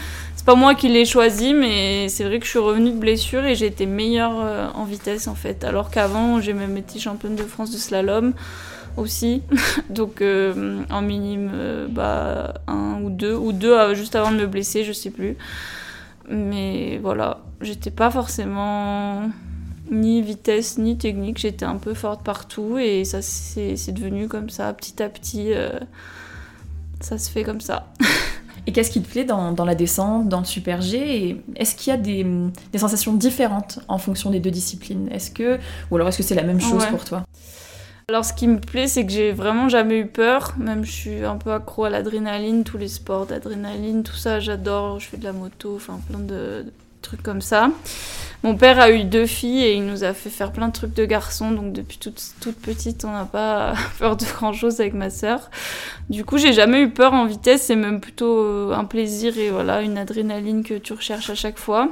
C'est 0.43 0.47
pas 0.47 0.57
moi 0.57 0.75
qui 0.75 0.89
l'ai 0.89 1.05
choisi 1.05 1.55
mais 1.55 2.09
c'est 2.09 2.25
vrai 2.25 2.41
que 2.41 2.45
je 2.45 2.51
suis 2.51 2.59
revenue 2.59 2.91
de 2.91 2.99
blessure 2.99 3.45
et 3.45 3.55
j'ai 3.55 3.67
été 3.67 3.87
meilleure 3.87 4.41
euh, 4.41 4.69
en 4.75 4.85
vitesse 4.85 5.29
en 5.29 5.37
fait. 5.37 5.63
Alors 5.63 5.89
qu'avant 5.89 6.41
j'ai 6.41 6.53
même 6.53 6.77
été 6.77 6.99
championne 6.99 7.37
de 7.37 7.45
France 7.45 7.71
de 7.71 7.77
slalom. 7.77 8.35
aussi. 8.97 9.45
Donc 9.89 10.21
en 10.21 11.01
minime, 11.01 11.53
bah, 11.91 12.55
un 12.67 13.01
ou 13.03 13.11
deux, 13.11 13.37
ou 13.37 13.53
deux 13.53 13.95
juste 13.95 14.17
avant 14.17 14.33
de 14.33 14.39
me 14.39 14.49
blesser, 14.49 14.83
je 14.83 14.91
sais 14.91 15.11
plus. 15.11 15.37
Mais 16.29 16.99
voilà, 17.01 17.39
j'étais 17.61 17.93
pas 17.93 18.11
forcément 18.11 19.31
ni 19.93 20.23
vitesse 20.23 20.77
ni 20.77 20.99
technique, 20.99 21.39
j'étais 21.39 21.67
un 21.67 21.77
peu 21.77 21.95
forte 21.95 22.25
partout 22.25 22.79
et 22.79 23.05
ça 23.05 23.23
c'est 23.23 23.93
devenu 23.93 24.27
comme 24.27 24.51
ça 24.51 24.73
petit 24.73 25.01
à 25.05 25.09
petit. 25.09 25.53
ça 27.01 27.17
se 27.17 27.31
fait 27.31 27.45
comme 27.45 27.61
ça. 27.61 27.93
Et 28.67 28.73
qu'est-ce 28.73 28.91
qui 28.91 29.03
te 29.03 29.09
plaît 29.09 29.25
dans, 29.25 29.53
dans, 29.53 29.65
la 29.65 29.75
descente, 29.75 30.29
dans 30.29 30.39
le 30.39 30.45
super 30.45 30.81
G 30.81 31.43
Est-ce 31.57 31.75
qu'il 31.75 31.91
y 31.91 31.95
a 31.95 31.97
des, 31.97 32.25
des, 32.73 32.79
sensations 32.79 33.13
différentes 33.13 33.81
en 33.89 33.99
fonction 33.99 34.31
des 34.31 34.41
deux 34.41 34.53
disciplines? 34.53 35.09
Est-ce 35.11 35.31
que 35.31 35.59
ou 35.91 35.97
alors 35.97 36.09
est-ce 36.09 36.19
que 36.19 36.23
c'est 36.23 36.37
la 36.37 36.45
même 36.45 36.61
chose 36.61 36.87
pour 36.87 37.05
toi? 37.05 37.25
Alors 38.09 38.25
ce 38.25 38.33
qui 38.33 38.47
me 38.47 38.59
plaît, 38.59 38.89
c'est 38.89 39.07
que 39.07 39.13
j'ai 39.13 39.33
vraiment 39.33 39.69
jamais 39.69 39.99
eu 39.99 40.07
peur. 40.07 40.55
Même 40.59 40.85
je 40.85 40.93
suis 40.93 41.25
un 41.25 41.37
peu 41.37 41.53
accro 41.53 41.85
à 41.85 41.91
l'adrénaline, 41.91 42.63
tous 42.63 42.79
les 42.79 42.89
sports 42.89 43.27
d'adrénaline, 43.27 44.03
tout 44.03 44.17
ça, 44.17 44.39
j'adore. 44.39 45.01
Je 45.01 45.07
fais 45.07 45.17
de 45.17 45.25
la 45.25 45.33
moto, 45.33 45.75
enfin 45.77 45.99
plein 46.09 46.21
de, 46.21 46.67
trucs 47.03 47.23
comme 47.23 47.43
ça. 47.43 47.71
Mon 48.43 48.57
père 48.57 48.81
a 48.81 48.91
eu 48.91 49.05
deux 49.05 49.27
filles 49.27 49.63
et 49.63 49.75
il 49.75 49.87
nous 49.87 50.03
a 50.03 50.13
fait 50.15 50.31
faire 50.31 50.51
plein 50.51 50.67
de 50.67 50.73
trucs 50.73 50.95
de 50.95 51.05
garçons. 51.05 51.53
Donc 51.53 51.73
depuis 51.73 51.99
toute, 51.99 52.21
toute 52.41 52.57
petite, 52.57 53.05
on 53.05 53.13
n'a 53.13 53.25
pas 53.25 53.75
peur 53.99 54.17
de 54.17 54.25
grand 54.25 54.53
chose 54.53 54.81
avec 54.81 54.95
ma 54.95 55.11
sœur. 55.11 55.51
Du 56.11 56.25
coup, 56.25 56.39
j'ai 56.39 56.53
jamais 56.53 56.83
eu 56.83 56.91
peur 56.91 57.13
en 57.13 57.25
vitesse. 57.27 57.63
C'est 57.63 57.77
même 57.77 58.01
plutôt 58.01 58.41
euh, 58.41 58.73
un 58.73 58.85
plaisir 58.85 59.39
et 59.39 59.51
voilà 59.51 59.83
une 59.83 59.97
adrénaline 59.97 60.65
que 60.65 60.75
tu 60.75 60.93
recherches 60.93 61.31
à 61.31 61.37
chaque 61.37 61.59
fois. 61.59 61.89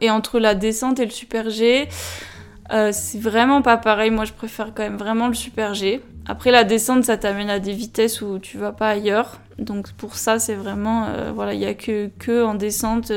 Et 0.00 0.10
entre 0.10 0.40
la 0.40 0.56
descente 0.56 0.98
et 0.98 1.04
le 1.04 1.12
super 1.12 1.48
G, 1.48 1.88
euh, 2.72 2.90
c'est 2.92 3.20
vraiment 3.20 3.62
pas 3.62 3.76
pareil. 3.76 4.10
Moi, 4.10 4.24
je 4.24 4.32
préfère 4.32 4.74
quand 4.74 4.82
même 4.82 4.96
vraiment 4.96 5.28
le 5.28 5.34
super 5.34 5.74
G. 5.74 6.02
Après, 6.26 6.50
la 6.50 6.64
descente, 6.64 7.04
ça 7.04 7.16
t'amène 7.16 7.50
à 7.50 7.60
des 7.60 7.72
vitesses 7.72 8.20
où 8.20 8.40
tu 8.40 8.58
vas 8.58 8.72
pas 8.72 8.88
ailleurs. 8.88 9.38
Donc 9.58 9.92
pour 9.92 10.16
ça, 10.16 10.40
c'est 10.40 10.56
vraiment 10.56 11.06
euh, 11.06 11.30
voilà, 11.32 11.54
il 11.54 11.60
y 11.60 11.66
a 11.66 11.74
que 11.74 12.10
que 12.18 12.42
en 12.42 12.54
descente 12.54 13.12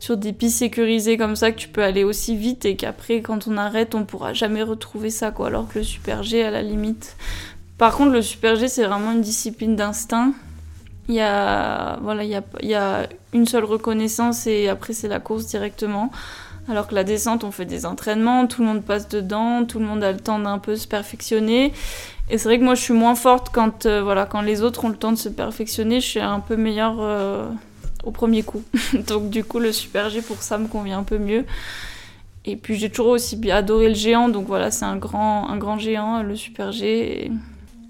sur 0.00 0.16
des 0.16 0.32
pistes 0.32 0.58
sécurisées 0.58 1.16
comme 1.16 1.36
ça 1.36 1.52
que 1.52 1.58
tu 1.58 1.68
peux 1.68 1.82
aller 1.82 2.02
aussi 2.02 2.36
vite 2.36 2.64
et 2.64 2.74
qu'après 2.74 3.20
quand 3.20 3.46
on 3.46 3.56
arrête 3.56 3.94
on 3.94 4.04
pourra 4.04 4.32
jamais 4.32 4.62
retrouver 4.62 5.10
ça 5.10 5.30
quoi 5.30 5.46
alors 5.46 5.68
que 5.68 5.78
le 5.78 5.84
super 5.84 6.22
G 6.22 6.42
à 6.42 6.50
la 6.50 6.62
limite 6.62 7.16
par 7.78 7.96
contre 7.96 8.10
le 8.10 8.22
super 8.22 8.56
G 8.56 8.66
c'est 8.66 8.84
vraiment 8.84 9.12
une 9.12 9.20
discipline 9.20 9.76
d'instinct 9.76 10.32
il 11.08 11.14
y 11.14 11.20
a 11.20 11.98
voilà 12.02 12.24
il 12.24 12.30
y 12.30 12.34
a, 12.34 12.42
y 12.62 12.74
a 12.74 13.06
une 13.32 13.46
seule 13.46 13.64
reconnaissance 13.64 14.46
et 14.46 14.68
après 14.68 14.94
c'est 14.94 15.08
la 15.08 15.20
course 15.20 15.46
directement 15.46 16.10
alors 16.68 16.86
que 16.86 16.94
la 16.94 17.04
descente, 17.04 17.42
on 17.42 17.50
fait 17.50 17.64
des 17.64 17.84
entraînements, 17.84 18.46
tout 18.46 18.60
le 18.62 18.68
monde 18.68 18.82
passe 18.82 19.08
dedans, 19.08 19.64
tout 19.64 19.78
le 19.80 19.86
monde 19.86 20.04
a 20.04 20.12
le 20.12 20.20
temps 20.20 20.38
d'un 20.38 20.58
peu 20.58 20.76
se 20.76 20.86
perfectionner. 20.86 21.72
Et 22.28 22.38
c'est 22.38 22.48
vrai 22.48 22.58
que 22.58 22.64
moi, 22.64 22.76
je 22.76 22.82
suis 22.82 22.94
moins 22.94 23.16
forte 23.16 23.48
quand, 23.52 23.86
euh, 23.86 24.02
voilà, 24.02 24.24
quand 24.24 24.40
les 24.40 24.62
autres 24.62 24.84
ont 24.84 24.88
le 24.88 24.96
temps 24.96 25.10
de 25.10 25.18
se 25.18 25.28
perfectionner. 25.28 26.00
Je 26.00 26.06
suis 26.06 26.20
un 26.20 26.38
peu 26.38 26.56
meilleure 26.56 26.98
euh, 27.00 27.48
au 28.04 28.10
premier 28.10 28.42
coup. 28.42 28.62
donc 29.06 29.30
du 29.30 29.44
coup, 29.44 29.58
le 29.58 29.72
Super 29.72 30.10
G 30.10 30.22
pour 30.22 30.42
ça 30.42 30.58
me 30.58 30.68
convient 30.68 30.98
un 30.98 31.04
peu 31.04 31.18
mieux. 31.18 31.44
Et 32.46 32.56
puis 32.56 32.76
j'ai 32.76 32.90
toujours 32.90 33.08
aussi 33.08 33.38
adoré 33.50 33.88
le 33.88 33.94
géant, 33.94 34.28
donc 34.28 34.46
voilà, 34.46 34.70
c'est 34.70 34.86
un 34.86 34.96
grand, 34.96 35.48
un 35.48 35.58
grand 35.58 35.78
géant, 35.78 36.22
le 36.22 36.36
Super 36.36 36.72
G. 36.72 37.30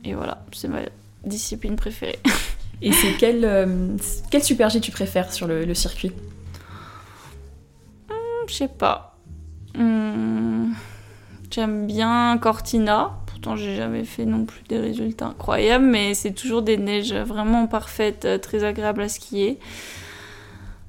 Et, 0.04 0.14
voilà, 0.14 0.42
c'est 0.52 0.68
ma 0.68 0.80
discipline 1.24 1.76
préférée. 1.76 2.18
et 2.82 2.92
c'est 2.92 3.12
quel, 3.18 3.44
euh, 3.44 3.96
quel 4.30 4.42
Super 4.42 4.68
G 4.70 4.80
tu 4.80 4.90
préfères 4.90 5.32
sur 5.32 5.46
le, 5.46 5.72
circuit? 5.74 6.12
Hmm, 8.08 8.48
Je 8.48 8.54
sais 8.54 8.68
pas. 8.68 9.16
Hmm, 9.76 10.72
j'aime 11.50 11.86
bien 11.86 12.36
Cortina. 12.38 13.20
Pourtant, 13.42 13.56
j'ai 13.56 13.74
jamais 13.74 14.04
fait 14.04 14.26
non 14.26 14.44
plus 14.44 14.60
des 14.68 14.78
résultats 14.78 15.28
incroyables, 15.28 15.86
mais 15.86 16.12
c'est 16.12 16.32
toujours 16.32 16.60
des 16.60 16.76
neiges 16.76 17.14
vraiment 17.14 17.66
parfaites, 17.66 18.26
euh, 18.26 18.36
très 18.36 18.64
agréables 18.64 19.00
à 19.00 19.08
skier. 19.08 19.58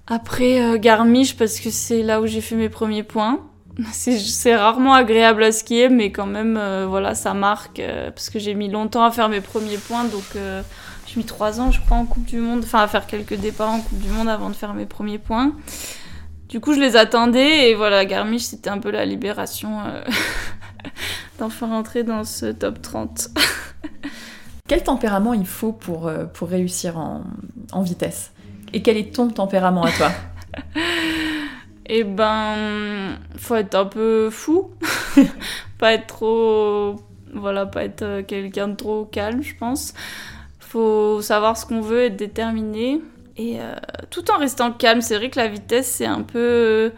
Après, 0.06 0.62
euh, 0.62 0.78
Garmisch, 0.78 1.38
parce 1.38 1.62
que 1.62 1.70
c'est 1.70 2.04
là 2.04 2.20
où 2.20 2.28
j'ai 2.28 2.42
fait 2.42 2.56
mes 2.56 2.68
premiers 2.68 3.04
points. 3.04 3.40
C'est 3.94 4.54
rarement 4.54 4.94
agréable 4.94 5.44
à 5.44 5.54
skier, 5.54 5.88
mais 5.88 6.12
quand 6.12 6.26
même, 6.26 6.58
euh, 6.58 6.86
voilà, 6.90 7.16
ça 7.16 7.34
marque. 7.34 7.82
parce 8.14 8.30
que 8.30 8.38
j'ai 8.38 8.54
mis 8.54 8.68
longtemps 8.68 9.06
à 9.06 9.12
faire 9.12 9.30
mes 9.30 9.40
premiers 9.40 9.78
points, 9.78 10.04
donc 10.04 10.26
j'ai 10.34 11.16
mis 11.16 11.24
trois 11.24 11.62
ans, 11.62 11.72
je 11.72 11.80
crois, 11.80 11.96
en 11.96 12.06
Coupe 12.06 12.26
du 12.26 12.40
Monde. 12.40 12.64
Enfin, 12.66 12.80
à 12.80 12.88
faire 12.90 13.08
quelques 13.08 13.36
départs 13.36 13.72
en 13.72 13.80
Coupe 13.80 14.00
du 14.00 14.10
Monde 14.10 14.28
avant 14.28 14.50
de 14.50 14.56
faire 14.56 14.74
mes 14.74 14.86
premiers 14.86 15.20
points. 15.20 15.54
Du 16.50 16.60
coup, 16.60 16.74
je 16.74 16.82
les 16.82 16.98
attendais, 16.98 17.70
et 17.70 17.76
voilà, 17.76 18.04
Garmisch, 18.04 18.42
c'était 18.42 18.70
un 18.70 18.80
peu 18.80 18.92
la 18.92 19.06
libération 19.06 19.80
d'enfin 21.40 21.68
rentrer 21.68 22.04
dans 22.04 22.24
ce 22.24 22.48
top 22.48 22.82
30. 22.82 23.30
Quel 24.68 24.84
tempérament 24.84 25.34
il 25.34 25.46
faut 25.46 25.74
pour, 25.74 26.08
euh, 26.08 26.26
pour 26.26 26.50
réussir 26.50 26.98
en, 26.98 27.24
en 27.72 27.82
vitesse? 27.82 28.32
Et 28.74 28.82
quel 28.82 28.96
est 28.96 29.14
ton 29.14 29.30
tempérament 29.30 29.84
à 29.84 29.92
toi? 29.92 30.12
Eh 31.94 32.06
ben, 32.06 33.18
faut 33.36 33.56
être 33.56 33.76
un 33.76 33.84
peu 33.84 34.30
fou, 34.30 34.72
pas 35.78 35.92
être 35.92 36.08
trop, 36.08 36.96
voilà, 37.34 37.66
pas 37.66 37.84
être 37.84 38.04
euh, 38.04 38.24
quelqu'un 38.24 38.70
de 38.70 38.76
trop 38.76 39.04
calme, 39.04 39.42
je 39.42 39.54
pense. 39.58 39.94
Faut 40.60 41.22
savoir 41.22 41.58
ce 41.58 41.66
qu'on 41.66 41.82
veut, 41.82 42.04
être 42.04 42.16
déterminé 42.16 43.02
et 43.36 43.60
euh, 43.60 43.76
tout 44.10 44.32
en 44.32 44.38
restant 44.38 44.72
calme. 44.72 45.02
C'est 45.02 45.18
vrai 45.18 45.30
que 45.30 45.38
la 45.38 45.50
vitesse 45.50 45.88
c'est 45.88 46.06
un 46.06 46.22
peu 46.22 46.94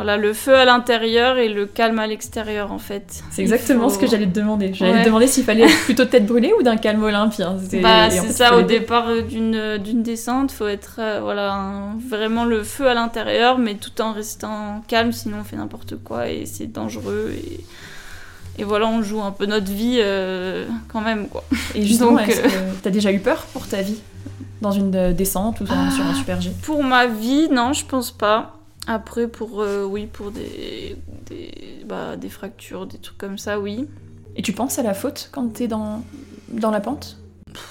voilà, 0.00 0.16
le 0.16 0.32
feu 0.32 0.54
à 0.54 0.64
l'intérieur 0.64 1.36
et 1.36 1.50
le 1.50 1.66
calme 1.66 1.98
à 1.98 2.06
l'extérieur 2.06 2.72
en 2.72 2.78
fait. 2.78 3.22
C'est 3.30 3.42
exactement 3.42 3.90
ce 3.90 3.98
que 3.98 4.06
j'allais 4.06 4.24
te 4.24 4.32
demander. 4.32 4.72
J'allais 4.72 5.02
te 5.02 5.04
demander 5.04 5.26
s'il 5.26 5.44
fallait 5.44 5.66
plutôt 5.84 6.06
tête 6.06 6.24
brûlée 6.24 6.54
ou 6.58 6.62
d'un 6.62 6.78
calme 6.78 7.02
olympien. 7.02 7.58
C'est 7.68 7.80
bah, 7.80 8.08
ça, 8.08 8.56
au 8.56 8.62
départ 8.62 9.08
d'une, 9.28 9.76
d'une 9.76 10.02
descente, 10.02 10.52
faut 10.52 10.68
être 10.68 11.00
euh, 11.00 11.20
voilà, 11.20 11.90
vraiment 12.08 12.46
le 12.46 12.62
feu 12.62 12.88
à 12.88 12.94
l'intérieur, 12.94 13.58
mais 13.58 13.74
tout 13.74 14.00
en 14.00 14.14
restant 14.14 14.82
calme, 14.88 15.12
sinon 15.12 15.40
on 15.42 15.44
fait 15.44 15.56
n'importe 15.56 15.96
quoi 16.02 16.30
et 16.30 16.46
c'est 16.46 16.72
dangereux. 16.72 17.34
Et, 17.36 17.60
et 18.58 18.64
voilà, 18.64 18.86
on 18.86 19.02
joue 19.02 19.20
un 19.20 19.32
peu 19.32 19.44
notre 19.44 19.70
vie 19.70 19.98
euh, 20.00 20.66
quand 20.88 21.02
même. 21.02 21.28
Quoi. 21.28 21.44
Et 21.74 21.84
justement, 21.84 22.12
Donc, 22.12 22.30
euh, 22.30 22.48
t'as 22.82 22.88
déjà 22.88 23.12
eu 23.12 23.20
peur 23.20 23.44
pour 23.52 23.66
ta 23.66 23.82
vie 23.82 24.00
dans 24.62 24.72
une 24.72 25.12
descente 25.12 25.60
ou 25.60 25.66
sur 25.66 25.74
un 25.74 25.90
ah, 25.90 26.14
super 26.14 26.40
G 26.40 26.52
Pour 26.62 26.82
ma 26.82 27.06
vie, 27.06 27.50
non, 27.50 27.74
je 27.74 27.84
pense 27.84 28.10
pas. 28.10 28.59
Après, 28.92 29.28
pour, 29.28 29.62
euh, 29.62 29.84
oui, 29.84 30.08
pour 30.12 30.32
des, 30.32 30.96
des, 31.26 31.84
bah, 31.86 32.16
des 32.16 32.28
fractures, 32.28 32.86
des 32.86 32.98
trucs 32.98 33.18
comme 33.18 33.38
ça, 33.38 33.60
oui. 33.60 33.86
Et 34.34 34.42
tu 34.42 34.52
penses 34.52 34.80
à 34.80 34.82
la 34.82 34.94
faute 34.94 35.28
quand 35.30 35.46
t'es 35.52 35.68
dans, 35.68 36.02
dans 36.48 36.72
la 36.72 36.80
pente? 36.80 37.16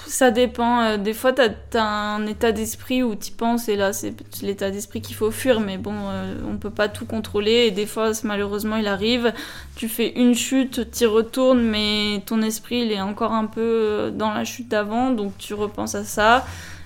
Ça 0.07 0.31
dépend. 0.31 0.79
Euh, 0.79 0.97
des 0.97 1.13
fois, 1.13 1.33
t'as 1.33 1.49
as 1.73 1.83
un 1.83 2.25
état 2.25 2.53
d'esprit 2.53 3.03
où 3.03 3.15
t'y 3.15 3.31
penses 3.31 3.67
et 3.67 3.75
là, 3.75 3.91
c'est 3.91 4.13
l'état 4.41 4.71
d'esprit 4.71 5.01
qu'il 5.01 5.17
faut 5.17 5.29
fuir. 5.29 5.59
Mais 5.59 5.77
bon, 5.77 5.93
euh, 5.93 6.35
on 6.49 6.55
peut 6.55 6.69
pas 6.69 6.87
tout 6.87 7.05
contrôler 7.05 7.65
et 7.67 7.71
des 7.71 7.85
fois, 7.85 8.11
malheureusement, 8.23 8.77
il 8.77 8.87
arrive. 8.87 9.33
Tu 9.75 9.89
fais 9.89 10.13
une 10.17 10.35
chute, 10.35 10.89
t'y 10.89 11.05
retournes, 11.05 11.61
mais 11.61 12.23
ton 12.27 12.41
esprit, 12.41 12.79
il 12.79 12.93
est 12.93 13.01
encore 13.01 13.33
un 13.33 13.45
peu 13.45 14.09
dans 14.15 14.31
la 14.31 14.45
chute 14.45 14.69
d'avant, 14.69 15.11
donc 15.11 15.37
tu 15.37 15.53
repenses 15.53 15.95
à 15.95 16.05
ça. 16.05 16.45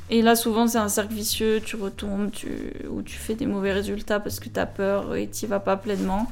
Et 0.09 0.21
là, 0.21 0.35
souvent, 0.35 0.67
c'est 0.67 0.77
un 0.77 0.89
cercle 0.89 1.13
vicieux, 1.13 1.61
tu 1.63 1.75
retournes, 1.75 2.29
tu... 2.29 2.49
ou 2.89 3.01
tu 3.01 3.15
fais 3.15 3.35
des 3.35 3.45
mauvais 3.45 3.71
résultats 3.71 4.19
parce 4.19 4.39
que 4.39 4.49
tu 4.49 4.59
as 4.59 4.65
peur 4.65 5.15
et 5.15 5.29
tu 5.29 5.47
vas 5.47 5.59
pas 5.59 5.77
pleinement. 5.77 6.29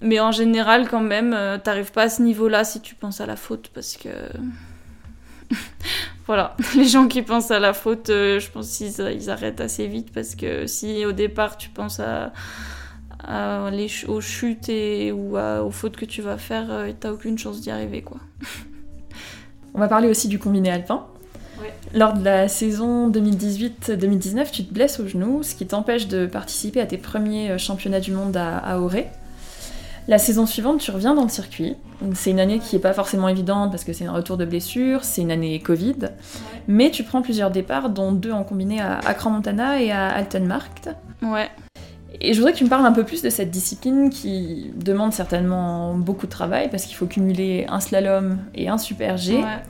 Mais 0.00 0.20
en 0.20 0.32
général, 0.32 0.88
quand 0.88 1.00
même, 1.00 1.32
euh, 1.34 1.58
t'arrives 1.58 1.92
pas 1.92 2.02
à 2.02 2.08
ce 2.08 2.22
niveau-là 2.22 2.64
si 2.64 2.80
tu 2.80 2.94
penses 2.94 3.20
à 3.20 3.26
la 3.26 3.36
faute 3.36 3.70
parce 3.74 3.96
que. 3.96 4.08
voilà, 6.26 6.56
les 6.76 6.84
gens 6.84 7.08
qui 7.08 7.22
pensent 7.22 7.50
à 7.50 7.58
la 7.58 7.72
faute, 7.72 8.10
euh, 8.10 8.38
je 8.38 8.50
pense 8.50 8.76
qu'ils 8.76 9.00
ils 9.00 9.30
arrêtent 9.30 9.60
assez 9.60 9.86
vite 9.86 10.12
parce 10.12 10.34
que 10.34 10.66
si 10.66 11.06
au 11.06 11.12
départ 11.12 11.56
tu 11.56 11.70
penses 11.70 12.00
à, 12.00 12.32
les 13.70 13.88
aux 14.06 14.20
chutes 14.20 14.68
et, 14.68 15.10
ou 15.10 15.38
aux 15.38 15.70
fautes 15.70 15.96
que 15.96 16.04
tu 16.04 16.20
vas 16.20 16.36
faire, 16.36 16.70
euh, 16.70 16.92
t'as 16.98 17.10
aucune 17.10 17.38
chance 17.38 17.62
d'y 17.62 17.70
arriver 17.70 18.02
quoi. 18.02 18.18
On 19.72 19.78
va 19.78 19.88
parler 19.88 20.08
aussi 20.08 20.28
du 20.28 20.38
combiné 20.38 20.70
alpin. 20.70 21.06
Lors 21.94 22.14
de 22.14 22.24
la 22.24 22.48
saison 22.48 23.08
2018-2019, 23.08 24.50
tu 24.50 24.64
te 24.64 24.74
blesses 24.74 24.98
au 24.98 25.06
genou, 25.06 25.44
ce 25.44 25.54
qui 25.54 25.64
t'empêche 25.64 26.08
de 26.08 26.26
participer 26.26 26.80
à 26.80 26.86
tes 26.86 26.98
premiers 26.98 27.52
euh, 27.52 27.58
championnats 27.58 28.00
du 28.00 28.10
monde 28.10 28.36
à, 28.36 28.58
à 28.58 28.78
Auray. 28.78 29.08
La 30.08 30.18
saison 30.18 30.44
suivante, 30.44 30.80
tu 30.80 30.90
reviens 30.90 31.14
dans 31.14 31.22
le 31.22 31.28
circuit. 31.28 31.76
C'est 32.14 32.30
une 32.30 32.40
année 32.40 32.58
qui 32.58 32.74
n'est 32.74 32.82
pas 32.82 32.92
forcément 32.92 33.28
évidente 33.28 33.70
parce 33.70 33.84
que 33.84 33.92
c'est 33.92 34.04
un 34.04 34.12
retour 34.12 34.36
de 34.36 34.44
blessure, 34.44 35.04
c'est 35.04 35.22
une 35.22 35.30
année 35.30 35.60
Covid. 35.60 35.96
Mais 36.66 36.90
tu 36.90 37.04
prends 37.04 37.22
plusieurs 37.22 37.50
départs, 37.50 37.88
dont 37.90 38.12
deux 38.12 38.32
en 38.32 38.42
combiné 38.42 38.80
à 38.80 38.98
Accra 38.98 39.30
Montana 39.30 39.80
et 39.80 39.92
à 39.92 40.08
Altenmarkt. 40.08 40.90
Ouais. 41.22 41.48
Et 42.20 42.32
je 42.32 42.38
voudrais 42.38 42.52
que 42.52 42.58
tu 42.58 42.64
me 42.64 42.68
parles 42.68 42.84
un 42.84 42.92
peu 42.92 43.04
plus 43.04 43.22
de 43.22 43.30
cette 43.30 43.50
discipline 43.50 44.10
qui 44.10 44.72
demande 44.76 45.12
certainement 45.12 45.94
beaucoup 45.94 46.26
de 46.26 46.30
travail 46.32 46.68
parce 46.70 46.84
qu'il 46.84 46.96
faut 46.96 47.06
cumuler 47.06 47.66
un 47.68 47.80
slalom 47.80 48.38
et 48.54 48.68
un 48.68 48.78
super 48.78 49.16
G. 49.16 49.36
Ouais. 49.36 49.62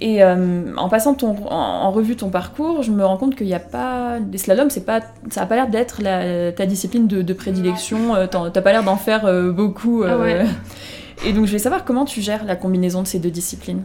Et 0.00 0.22
euh, 0.22 0.74
en 0.76 0.88
passant 0.88 1.14
ton, 1.14 1.36
en, 1.48 1.90
revue 1.90 2.16
ton 2.16 2.30
parcours, 2.30 2.82
je 2.82 2.90
me 2.90 3.04
rends 3.04 3.16
compte 3.16 3.36
qu'il 3.36 3.46
n'y 3.46 3.54
a 3.54 3.60
pas. 3.60 4.18
Des 4.20 4.38
slaloms, 4.38 4.70
c'est 4.70 4.84
pas, 4.84 5.00
ça 5.30 5.42
n'a 5.42 5.46
pas 5.46 5.54
l'air 5.56 5.68
d'être 5.68 6.02
ta 6.54 6.66
discipline 6.66 7.06
de, 7.06 7.32
prédilection. 7.32 8.14
Euh, 8.14 8.26
t'as 8.26 8.62
pas 8.62 8.72
l'air 8.72 8.84
d'en 8.84 8.96
faire 8.96 9.26
euh, 9.26 9.52
beaucoup. 9.52 10.04
Ah 10.04 10.16
Et 11.24 11.32
donc 11.32 11.44
je 11.44 11.50
voulais 11.50 11.58
savoir 11.58 11.84
comment 11.84 12.04
tu 12.04 12.20
gères 12.20 12.44
la 12.44 12.56
combinaison 12.56 13.02
de 13.02 13.06
ces 13.06 13.18
deux 13.18 13.30
disciplines. 13.30 13.82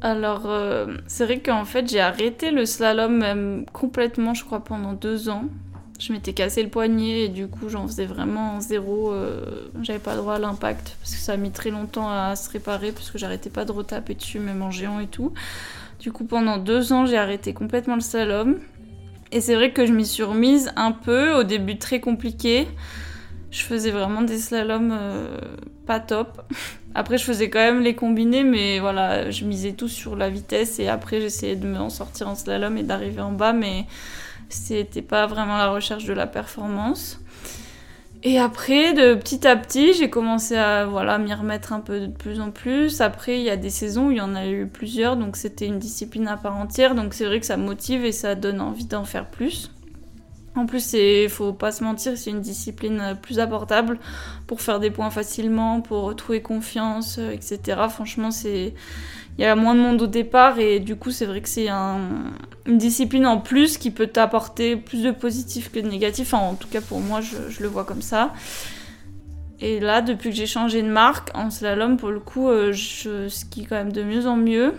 Alors, 0.00 0.42
euh, 0.46 0.86
c'est 1.08 1.24
vrai 1.24 1.40
qu'en 1.40 1.64
fait, 1.64 1.88
j'ai 1.90 2.00
arrêté 2.00 2.50
le 2.52 2.66
slalom 2.66 3.18
même 3.18 3.64
complètement, 3.72 4.32
je 4.32 4.44
crois, 4.44 4.60
pendant 4.60 4.92
deux 4.92 5.28
ans. 5.28 5.44
Je 5.98 6.12
m'étais 6.12 6.32
cassé 6.32 6.62
le 6.62 6.68
poignet 6.68 7.24
et 7.24 7.28
du 7.28 7.48
coup, 7.48 7.68
j'en 7.68 7.86
faisais 7.88 8.06
vraiment 8.06 8.60
zéro. 8.60 9.12
Euh, 9.12 9.68
j'avais 9.82 9.98
pas 9.98 10.14
droit 10.14 10.34
à 10.34 10.38
l'impact 10.38 10.96
parce 11.00 11.14
que 11.14 11.20
ça 11.20 11.32
a 11.32 11.36
mis 11.36 11.50
très 11.50 11.70
longtemps 11.70 12.08
à 12.08 12.36
se 12.36 12.48
réparer 12.50 12.92
parce 12.92 13.10
que 13.10 13.18
j'arrêtais 13.18 13.50
pas 13.50 13.64
de 13.64 13.72
retaper 13.72 14.14
dessus, 14.14 14.38
même 14.38 14.62
en 14.62 14.70
géant 14.70 15.00
et 15.00 15.08
tout. 15.08 15.32
Du 15.98 16.12
coup, 16.12 16.24
pendant 16.24 16.56
deux 16.56 16.92
ans, 16.92 17.04
j'ai 17.04 17.18
arrêté 17.18 17.52
complètement 17.52 17.96
le 17.96 18.00
slalom. 18.00 18.58
Et 19.32 19.40
c'est 19.40 19.56
vrai 19.56 19.72
que 19.72 19.86
je 19.86 19.92
m'y 19.92 20.06
suis 20.06 20.22
remise 20.22 20.72
un 20.76 20.92
peu, 20.92 21.34
au 21.34 21.42
début 21.42 21.78
très 21.78 22.00
compliqué. 22.00 22.68
Je 23.50 23.62
faisais 23.62 23.90
vraiment 23.90 24.22
des 24.22 24.38
slaloms 24.38 24.90
euh, 24.92 25.36
pas 25.86 25.98
top. 25.98 26.42
Après, 26.94 27.18
je 27.18 27.24
faisais 27.24 27.50
quand 27.50 27.58
même 27.58 27.80
les 27.80 27.94
combinés, 27.94 28.44
mais 28.44 28.78
voilà, 28.78 29.30
je 29.30 29.44
misais 29.44 29.72
tout 29.72 29.88
sur 29.88 30.16
la 30.16 30.30
vitesse 30.30 30.80
et 30.80 30.88
après, 30.88 31.20
j'essayais 31.20 31.54
de 31.54 31.66
m'en 31.68 31.90
sortir 31.90 32.28
en 32.28 32.34
slalom 32.34 32.76
et 32.76 32.82
d'arriver 32.82 33.20
en 33.20 33.30
bas, 33.30 33.52
mais 33.52 33.84
c'était 34.48 35.02
pas 35.02 35.26
vraiment 35.26 35.56
la 35.56 35.68
recherche 35.68 36.04
de 36.04 36.12
la 36.12 36.26
performance. 36.26 37.20
Et 38.24 38.40
après, 38.40 38.94
de 38.94 39.14
petit 39.14 39.46
à 39.46 39.54
petit, 39.56 39.92
j'ai 39.92 40.10
commencé 40.10 40.56
à 40.56 40.86
voilà, 40.86 41.18
m'y 41.18 41.32
remettre 41.32 41.72
un 41.72 41.78
peu 41.78 42.00
de 42.00 42.06
plus 42.08 42.40
en 42.40 42.50
plus. 42.50 43.00
Après, 43.00 43.38
il 43.38 43.44
y 43.44 43.50
a 43.50 43.56
des 43.56 43.70
saisons 43.70 44.08
où 44.08 44.10
il 44.10 44.16
y 44.16 44.20
en 44.20 44.34
a 44.34 44.48
eu 44.48 44.66
plusieurs, 44.66 45.16
donc 45.16 45.36
c'était 45.36 45.66
une 45.66 45.78
discipline 45.78 46.26
à 46.26 46.36
part 46.36 46.56
entière. 46.56 46.96
Donc 46.96 47.14
c'est 47.14 47.26
vrai 47.26 47.38
que 47.38 47.46
ça 47.46 47.56
motive 47.56 48.04
et 48.04 48.10
ça 48.10 48.34
donne 48.34 48.60
envie 48.60 48.86
d'en 48.86 49.04
faire 49.04 49.26
plus. 49.26 49.70
En 50.56 50.66
plus, 50.66 50.94
il 50.94 51.28
faut 51.28 51.52
pas 51.52 51.70
se 51.70 51.84
mentir, 51.84 52.18
c'est 52.18 52.30
une 52.30 52.40
discipline 52.40 53.16
plus 53.22 53.38
abordable 53.38 54.00
pour 54.48 54.60
faire 54.60 54.80
des 54.80 54.90
points 54.90 55.10
facilement, 55.10 55.80
pour 55.80 56.02
retrouver 56.02 56.42
confiance, 56.42 57.18
etc. 57.18 57.78
Franchement, 57.88 58.32
c'est 58.32 58.74
il 59.38 59.42
y 59.42 59.44
a 59.44 59.54
moins 59.54 59.76
de 59.76 59.80
monde 59.80 60.02
au 60.02 60.08
départ 60.08 60.58
et 60.58 60.80
du 60.80 60.96
coup, 60.96 61.12
c'est 61.12 61.24
vrai 61.24 61.40
que 61.40 61.48
c'est 61.48 61.68
une 61.68 62.32
discipline 62.66 63.24
en 63.24 63.38
plus 63.38 63.78
qui 63.78 63.92
peut 63.92 64.08
t'apporter 64.08 64.76
plus 64.76 65.04
de 65.04 65.12
positif 65.12 65.70
que 65.70 65.78
de 65.78 65.88
négatif. 65.88 66.34
en 66.34 66.54
tout 66.54 66.66
cas, 66.66 66.80
pour 66.80 66.98
moi, 67.00 67.20
je, 67.20 67.62
le 67.62 67.68
vois 67.68 67.84
comme 67.84 68.02
ça. 68.02 68.32
Et 69.60 69.78
là, 69.78 70.02
depuis 70.02 70.30
que 70.30 70.36
j'ai 70.36 70.46
changé 70.46 70.82
de 70.82 70.88
marque 70.88 71.30
en 71.36 71.50
slalom, 71.50 71.96
pour 71.96 72.10
le 72.10 72.20
coup, 72.20 72.48
euh, 72.48 72.72
je 72.72 73.28
skie 73.28 73.64
quand 73.64 73.76
même 73.76 73.92
de 73.92 74.02
mieux 74.02 74.26
en 74.26 74.36
mieux. 74.36 74.74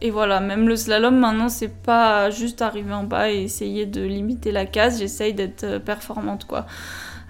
Et 0.00 0.10
voilà, 0.10 0.40
même 0.40 0.66
le 0.66 0.74
slalom 0.74 1.16
maintenant, 1.16 1.48
c'est 1.48 1.72
pas 1.82 2.28
juste 2.30 2.60
arriver 2.60 2.92
en 2.92 3.04
bas 3.04 3.30
et 3.30 3.42
essayer 3.42 3.86
de 3.86 4.02
limiter 4.02 4.50
la 4.50 4.66
case, 4.66 4.98
j'essaye 4.98 5.32
d'être 5.32 5.62
euh, 5.62 5.78
performante 5.78 6.44
quoi. 6.44 6.66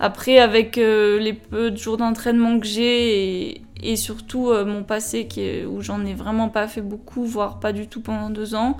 Après, 0.05 0.39
avec 0.41 0.79
euh, 0.79 1.21
les 1.21 1.33
peu 1.33 1.71
de 1.71 1.77
jours 1.77 1.97
d'entraînement 1.97 2.59
que 2.59 2.67
j'ai 2.67 3.63
et, 3.81 3.95
surtout 3.95 4.51
euh, 4.51 4.65
mon 4.65 4.83
passé 4.83 5.29
où 5.71 5.81
j'en 5.81 6.05
ai 6.05 6.13
vraiment 6.13 6.49
pas 6.49 6.67
fait 6.67 6.81
beaucoup, 6.81 7.25
voire 7.25 7.61
pas 7.61 7.73
du 7.73 7.87
tout 7.87 8.01
pendant 8.01 8.29
deux 8.29 8.57
ans, 8.57 8.77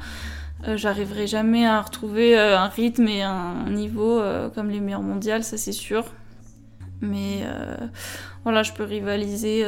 j'arriverai 0.67 1.29
jamais 1.29 1.65
à 1.65 1.81
retrouver 1.81 2.37
un 2.37 2.67
rythme 2.67 3.07
et 3.07 3.23
un 3.23 3.69
niveau 3.71 4.21
comme 4.55 4.71
les 4.71 4.81
meilleurs 4.81 5.03
mondiales, 5.03 5.43
ça 5.43 5.57
c'est 5.57 5.73
sûr. 5.73 6.05
Mais 7.01 7.43
voilà, 8.45 8.63
je 8.63 8.73
peux 8.73 8.85
rivaliser 8.85 9.65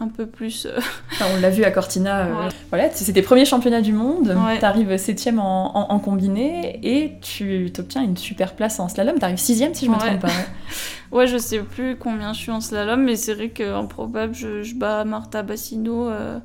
un 0.00 0.08
peu 0.08 0.26
plus. 0.26 0.66
Euh, 0.66 0.78
on 1.36 1.40
l'a 1.40 1.50
vu 1.50 1.64
à 1.64 1.70
Cortina. 1.70 2.26
Euh, 2.26 2.48
voilà, 2.70 2.88
c'est 2.92 3.12
tes 3.12 3.22
premiers 3.22 3.44
championnats 3.44 3.80
du 3.80 3.92
monde. 3.92 4.36
Tu 4.58 4.64
arrives 4.64 4.96
septième 4.96 5.38
en, 5.38 5.90
en, 5.90 5.98
combiné 5.98 6.80
et 6.82 7.18
tu 7.20 7.72
obtiens 7.78 8.02
une 8.02 8.16
super 8.16 8.54
place 8.54 8.80
en 8.80 8.88
slalom. 8.88 9.18
Tu 9.18 9.24
arrives 9.24 9.38
sixième 9.38 9.74
si 9.74 9.86
je 9.86 9.90
me 9.90 9.96
trompe 9.96 10.20
pas. 10.20 10.28
Ouais. 11.10 11.26
je 11.26 11.38
sais 11.38 11.60
plus 11.60 11.96
combien 11.96 12.34
je 12.34 12.38
suis 12.38 12.50
en 12.50 12.60
slalom, 12.60 13.02
mais 13.02 13.16
c'est 13.16 13.32
vrai 13.32 13.48
qu'en 13.48 13.86
probable, 13.86 14.34
je, 14.34 14.74
bats 14.74 15.04
Marta 15.04 15.42
Bassino. 15.42 16.10
Euh, 16.10 16.38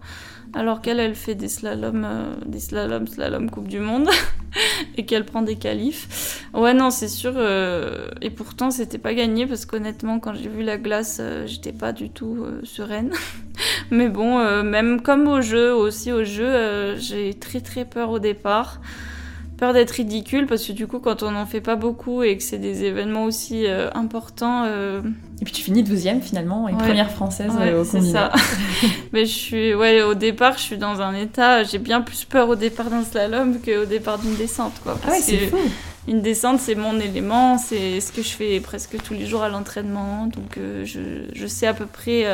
alors 0.54 0.82
qu'elle, 0.82 1.00
elle 1.00 1.16
fait 1.16 1.34
des 1.36 1.48
slaloms, 1.48 2.06
euh, 2.06 2.36
des 2.46 2.60
slaloms, 2.60 3.08
slalom 3.08 3.50
Coupe 3.50 3.68
du 3.68 3.80
Monde, 3.80 4.08
et 4.98 5.06
qu'elle 5.06 5.26
prend 5.26 5.42
des 5.42 5.56
qualifs. 5.56 6.44
Ouais, 6.54 6.74
non, 6.74 6.92
c'est 6.92 7.08
sûr. 7.08 7.34
Euh, 7.36 8.10
et 8.22 8.30
pourtant, 8.30 8.70
c'était 8.70 9.00
pas 9.00 9.16
gagné 9.16 9.48
parce 9.48 9.66
qu'honnêtement, 9.66 10.20
quand 10.20 10.36
j'ai 10.36 10.50
vu 10.50 10.62
la 10.62 10.78
glace, 10.78 11.18
euh, 11.20 11.48
j'étais 11.48 11.72
pas 11.72 11.92
du 11.92 12.10
tout 12.10 12.46
sereine. 12.64 13.12
Mais 13.92 14.10
bon, 14.10 14.64
même 14.64 15.02
comme 15.02 15.28
au 15.28 15.42
jeu, 15.42 15.74
aussi 15.74 16.12
au 16.12 16.24
jeu, 16.24 16.96
j'ai 16.98 17.34
très 17.34 17.62
très 17.62 17.86
peur 17.86 18.10
au 18.10 18.20
départ 18.20 18.80
peur 19.64 19.72
d'être 19.72 19.92
ridicule 19.92 20.46
parce 20.46 20.68
que 20.68 20.74
du 20.74 20.88
coup 20.88 21.00
quand 21.00 21.24
on 21.24 21.32
n'en 21.32 21.46
fait 21.46 21.62
pas 21.62 21.78
beaucoup 21.78 22.22
et 22.22 22.36
que 22.36 22.44
c'est 22.44 22.58
des 22.58 22.84
événements 22.84 23.24
aussi 23.24 23.66
euh, 23.66 23.90
importants 23.96 24.66
euh, 24.66 25.00
et 25.42 25.46
puis 25.46 25.54
tu 25.54 25.62
finis 25.62 25.84
12 25.84 26.06
finalement 26.22 26.68
et 26.68 26.74
première 26.74 27.10
française 27.10 27.54
euh, 27.58 27.82
au 27.82 27.86
combiné 27.86 28.12
ça. 28.12 28.34
mais 29.14 29.26
je 29.26 29.32
suis 29.32 29.74
ouais 29.74 30.02
au 30.02 30.16
départ 30.16 30.58
je 30.58 30.64
suis 30.64 30.78
dans 30.78 31.00
un 31.00 31.14
état 31.14 31.64
j'ai 31.64 31.78
bien 31.78 32.02
plus 32.02 32.26
peur 32.26 32.50
au 32.50 32.58
départ 32.58 32.90
d'un 32.90 33.06
slalom 33.06 33.60
qu'au 33.62 33.86
départ 33.86 34.20
d'une 34.20 34.36
descente 34.36 34.74
quoi 34.84 35.00
ah 35.08 35.12
ouais 35.12 35.22
c'est 35.22 35.48
fou 35.48 35.58
une 36.06 36.22
descente, 36.22 36.60
c'est 36.60 36.76
mon 36.76 37.00
élément, 37.00 37.58
c'est 37.58 38.02
ce 38.02 38.12
que 38.12 38.22
je 38.22 38.32
fais 38.32 38.60
presque 38.60 39.02
tous 39.02 39.14
les 39.14 39.26
jours 39.26 39.42
à 39.42 39.48
l'entraînement. 39.48 40.28
Donc, 40.28 40.60
je, 40.84 41.00
je, 41.34 41.48
sais 41.48 41.66
à 41.66 41.74
peu 41.74 41.86
près 41.86 42.26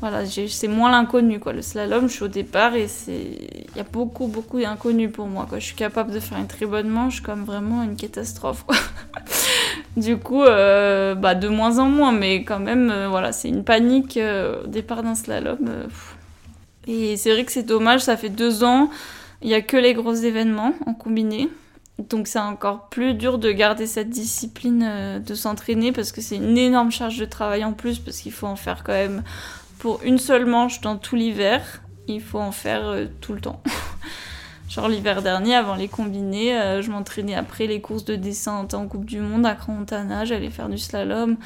voilà, 0.00 0.24
c'est 0.26 0.68
moins 0.68 0.90
l'inconnu 0.90 1.40
quoi. 1.40 1.52
Le 1.52 1.62
slalom, 1.62 2.08
je 2.08 2.12
suis 2.14 2.24
au 2.24 2.28
départ 2.28 2.74
et 2.74 2.86
c'est 2.86 3.66
il 3.70 3.76
y 3.76 3.80
a 3.80 3.84
beaucoup 3.84 4.26
beaucoup 4.26 4.60
d'inconnus 4.60 5.10
pour 5.10 5.26
moi 5.26 5.46
quoi. 5.48 5.58
Je 5.58 5.64
suis 5.66 5.74
capable 5.74 6.12
de 6.12 6.20
faire 6.20 6.38
une 6.38 6.46
très 6.46 6.66
bonne 6.66 6.88
manche 6.88 7.22
comme 7.22 7.44
vraiment 7.44 7.82
une 7.82 7.96
catastrophe 7.96 8.64
du 9.96 10.18
coup, 10.18 10.42
euh, 10.42 11.14
bah 11.14 11.34
de 11.34 11.48
moins 11.48 11.78
en 11.78 11.86
moins, 11.86 12.12
mais 12.12 12.44
quand 12.44 12.58
même 12.58 12.90
euh, 12.90 13.08
voilà, 13.08 13.32
c'est 13.32 13.48
une 13.48 13.64
panique 13.64 14.16
euh, 14.18 14.64
au 14.64 14.66
départ 14.66 15.02
d'un 15.02 15.14
slalom. 15.14 15.88
et 16.86 17.16
c'est 17.16 17.32
vrai 17.32 17.44
que 17.44 17.52
c'est 17.52 17.62
dommage, 17.62 18.02
ça 18.02 18.16
fait 18.16 18.28
deux 18.28 18.64
ans, 18.64 18.90
il 19.42 19.48
y 19.48 19.54
a 19.54 19.62
que 19.62 19.76
les 19.76 19.94
gros 19.94 20.14
événements 20.14 20.74
en 20.86 20.94
combiné. 20.94 21.48
Donc 22.10 22.26
c'est 22.26 22.38
encore 22.38 22.90
plus 22.90 23.14
dur 23.14 23.38
de 23.38 23.50
garder 23.50 23.86
cette 23.86 24.10
discipline 24.10 25.22
de 25.26 25.34
s'entraîner 25.34 25.92
parce 25.92 26.12
que 26.12 26.20
c'est 26.20 26.36
une 26.36 26.58
énorme 26.58 26.90
charge 26.90 27.16
de 27.16 27.24
travail 27.24 27.64
en 27.64 27.72
plus 27.72 27.98
parce 27.98 28.18
qu'il 28.18 28.32
faut 28.32 28.46
en 28.46 28.56
faire 28.56 28.84
quand 28.84 28.92
même 28.92 29.22
pour 29.86 30.00
une 30.02 30.18
seule 30.18 30.46
manche 30.46 30.80
dans 30.80 30.96
tout 30.96 31.14
l'hiver, 31.14 31.62
il 32.08 32.20
faut 32.20 32.40
en 32.40 32.50
faire 32.50 32.88
euh, 32.88 33.06
tout 33.20 33.34
le 33.34 33.40
temps. 33.40 33.62
Genre 34.68 34.88
l'hiver 34.88 35.22
dernier, 35.22 35.54
avant 35.54 35.76
les 35.76 35.86
combinés, 35.86 36.58
euh, 36.58 36.82
je 36.82 36.90
m'entraînais 36.90 37.36
après 37.36 37.68
les 37.68 37.80
courses 37.80 38.04
de 38.04 38.16
descente 38.16 38.74
en 38.74 38.88
Coupe 38.88 39.04
du 39.04 39.20
Monde 39.20 39.46
à 39.46 39.54
Crans-Montana, 39.54 40.24
j'allais 40.24 40.50
faire 40.50 40.68
du 40.68 40.76
slalom. 40.76 41.36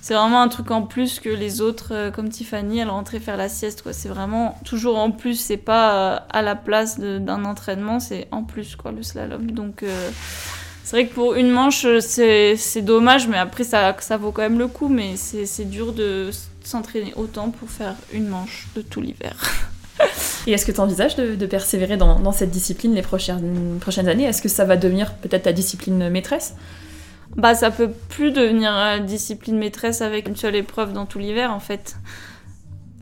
C'est 0.00 0.14
vraiment 0.14 0.40
un 0.40 0.48
truc 0.48 0.70
en 0.70 0.80
plus 0.80 1.20
que 1.20 1.28
les 1.28 1.60
autres, 1.60 1.92
euh, 1.92 2.10
comme 2.10 2.30
Tiffany, 2.30 2.78
elle 2.78 2.88
rentrait 2.88 3.20
faire 3.20 3.36
la 3.36 3.50
sieste. 3.50 3.82
C'est 3.92 4.08
vraiment 4.08 4.58
toujours 4.64 4.96
en 4.96 5.10
plus, 5.10 5.34
c'est 5.34 5.58
pas 5.58 6.14
à 6.14 6.40
la 6.40 6.56
place 6.56 6.98
d'un 6.98 7.44
entraînement, 7.44 8.00
c'est 8.00 8.26
en 8.30 8.42
plus 8.42 8.74
quoi 8.74 8.92
le 8.92 9.02
slalom. 9.02 9.50
Donc 9.50 9.84
c'est 10.82 10.96
vrai 10.96 11.06
que 11.08 11.12
pour 11.12 11.34
une 11.34 11.50
manche, 11.50 11.86
c'est 12.00 12.56
dommage, 12.80 13.28
mais 13.28 13.36
après 13.36 13.64
ça 13.64 13.94
vaut 14.18 14.32
quand 14.32 14.40
même 14.40 14.58
le 14.58 14.68
coup. 14.68 14.88
Mais 14.88 15.16
c'est 15.16 15.68
dur 15.68 15.92
de 15.92 16.30
s'entraîner 16.66 17.12
autant 17.16 17.50
pour 17.50 17.70
faire 17.70 17.94
une 18.12 18.28
manche 18.28 18.68
de 18.74 18.82
tout 18.82 19.00
l'hiver. 19.00 19.36
Et 20.46 20.52
est-ce 20.52 20.66
que 20.66 20.72
tu 20.72 20.80
envisages 20.80 21.16
de, 21.16 21.46
persévérer 21.46 21.96
dans, 21.96 22.32
cette 22.32 22.50
discipline 22.50 22.94
les 22.94 23.02
prochaines, 23.02 23.78
prochaines 23.80 24.08
années? 24.08 24.24
Est-ce 24.24 24.42
que 24.42 24.48
ça 24.48 24.64
va 24.64 24.76
devenir 24.76 25.14
peut-être 25.14 25.44
ta 25.44 25.52
discipline 25.52 26.08
maîtresse? 26.08 26.54
Bah 27.36 27.54
ça 27.54 27.70
peut 27.70 27.90
plus 28.10 28.30
devenir 28.30 28.76
euh, 28.76 28.98
discipline 28.98 29.56
maîtresse 29.56 30.02
avec 30.02 30.28
une 30.28 30.36
seule 30.36 30.54
épreuve 30.54 30.92
dans 30.92 31.06
tout 31.06 31.18
l'hiver 31.18 31.52
en 31.52 31.60
fait. 31.60 31.96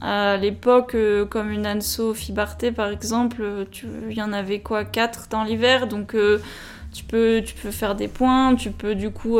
À 0.00 0.36
l'époque, 0.36 0.94
euh, 0.94 1.26
comme 1.26 1.50
une 1.50 1.66
Anso 1.66 2.14
Fibarté 2.14 2.70
par 2.70 2.90
exemple, 2.90 3.66
il 4.08 4.16
y 4.16 4.22
en 4.22 4.32
avait 4.32 4.60
quoi? 4.60 4.84
Quatre 4.84 5.26
dans 5.30 5.42
l'hiver, 5.42 5.88
donc 5.88 6.14
euh, 6.14 6.40
tu 6.92 7.04
peux, 7.04 7.42
tu 7.44 7.54
peux 7.54 7.70
faire 7.70 7.94
des 7.94 8.08
points, 8.08 8.54
tu 8.54 8.70
peux 8.70 8.94
du 8.94 9.10
coup, 9.10 9.38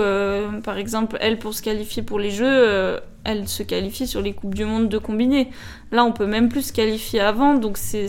par 0.64 0.78
exemple, 0.78 1.16
elle 1.20 1.38
pour 1.38 1.54
se 1.54 1.62
qualifier 1.62 2.02
pour 2.02 2.18
les 2.18 2.30
Jeux, 2.30 3.00
elle 3.24 3.48
se 3.48 3.62
qualifie 3.62 4.06
sur 4.06 4.22
les 4.22 4.32
Coupes 4.32 4.54
du 4.54 4.64
Monde 4.64 4.88
de 4.88 4.98
combiné. 4.98 5.50
Là, 5.92 6.04
on 6.04 6.12
peut 6.12 6.26
même 6.26 6.48
plus 6.48 6.68
se 6.68 6.72
qualifier 6.72 7.20
avant, 7.20 7.54
donc 7.54 7.76
c'est 7.76 8.06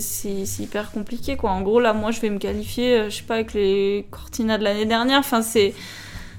hyper 0.59 0.91
compliqué, 0.91 1.35
quoi. 1.35 1.51
En 1.51 1.61
gros, 1.61 1.79
là, 1.79 1.93
moi, 1.93 2.11
je 2.11 2.21
vais 2.21 2.29
me 2.29 2.37
qualifier, 2.37 2.97
euh, 2.97 3.09
je 3.09 3.17
sais 3.17 3.23
pas, 3.23 3.35
avec 3.35 3.53
les 3.53 4.05
Cortina 4.11 4.57
de 4.57 4.63
l'année 4.63 4.85
dernière. 4.85 5.19
Enfin, 5.19 5.41
c'est... 5.41 5.73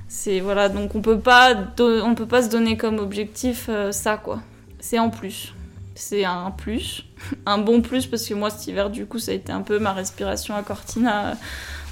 C'est... 0.08 0.40
Voilà, 0.40 0.68
donc 0.68 0.94
on 0.94 1.00
peut 1.00 1.18
pas, 1.18 1.54
on 1.80 2.14
peut 2.14 2.26
pas 2.26 2.42
se 2.42 2.48
donner 2.48 2.76
comme 2.76 2.98
objectif 2.98 3.66
euh, 3.68 3.92
ça, 3.92 4.16
quoi. 4.16 4.40
C'est 4.78 4.98
en 4.98 5.10
plus. 5.10 5.54
C'est 5.94 6.24
un 6.24 6.50
plus. 6.50 7.04
un 7.46 7.58
bon 7.58 7.82
plus, 7.82 8.06
parce 8.06 8.26
que 8.26 8.34
moi, 8.34 8.50
cet 8.50 8.66
hiver, 8.66 8.90
du 8.90 9.06
coup, 9.06 9.18
ça 9.18 9.32
a 9.32 9.34
été 9.34 9.52
un 9.52 9.62
peu 9.62 9.78
ma 9.78 9.92
respiration 9.92 10.54
à 10.54 10.62
Cortina. 10.62 11.36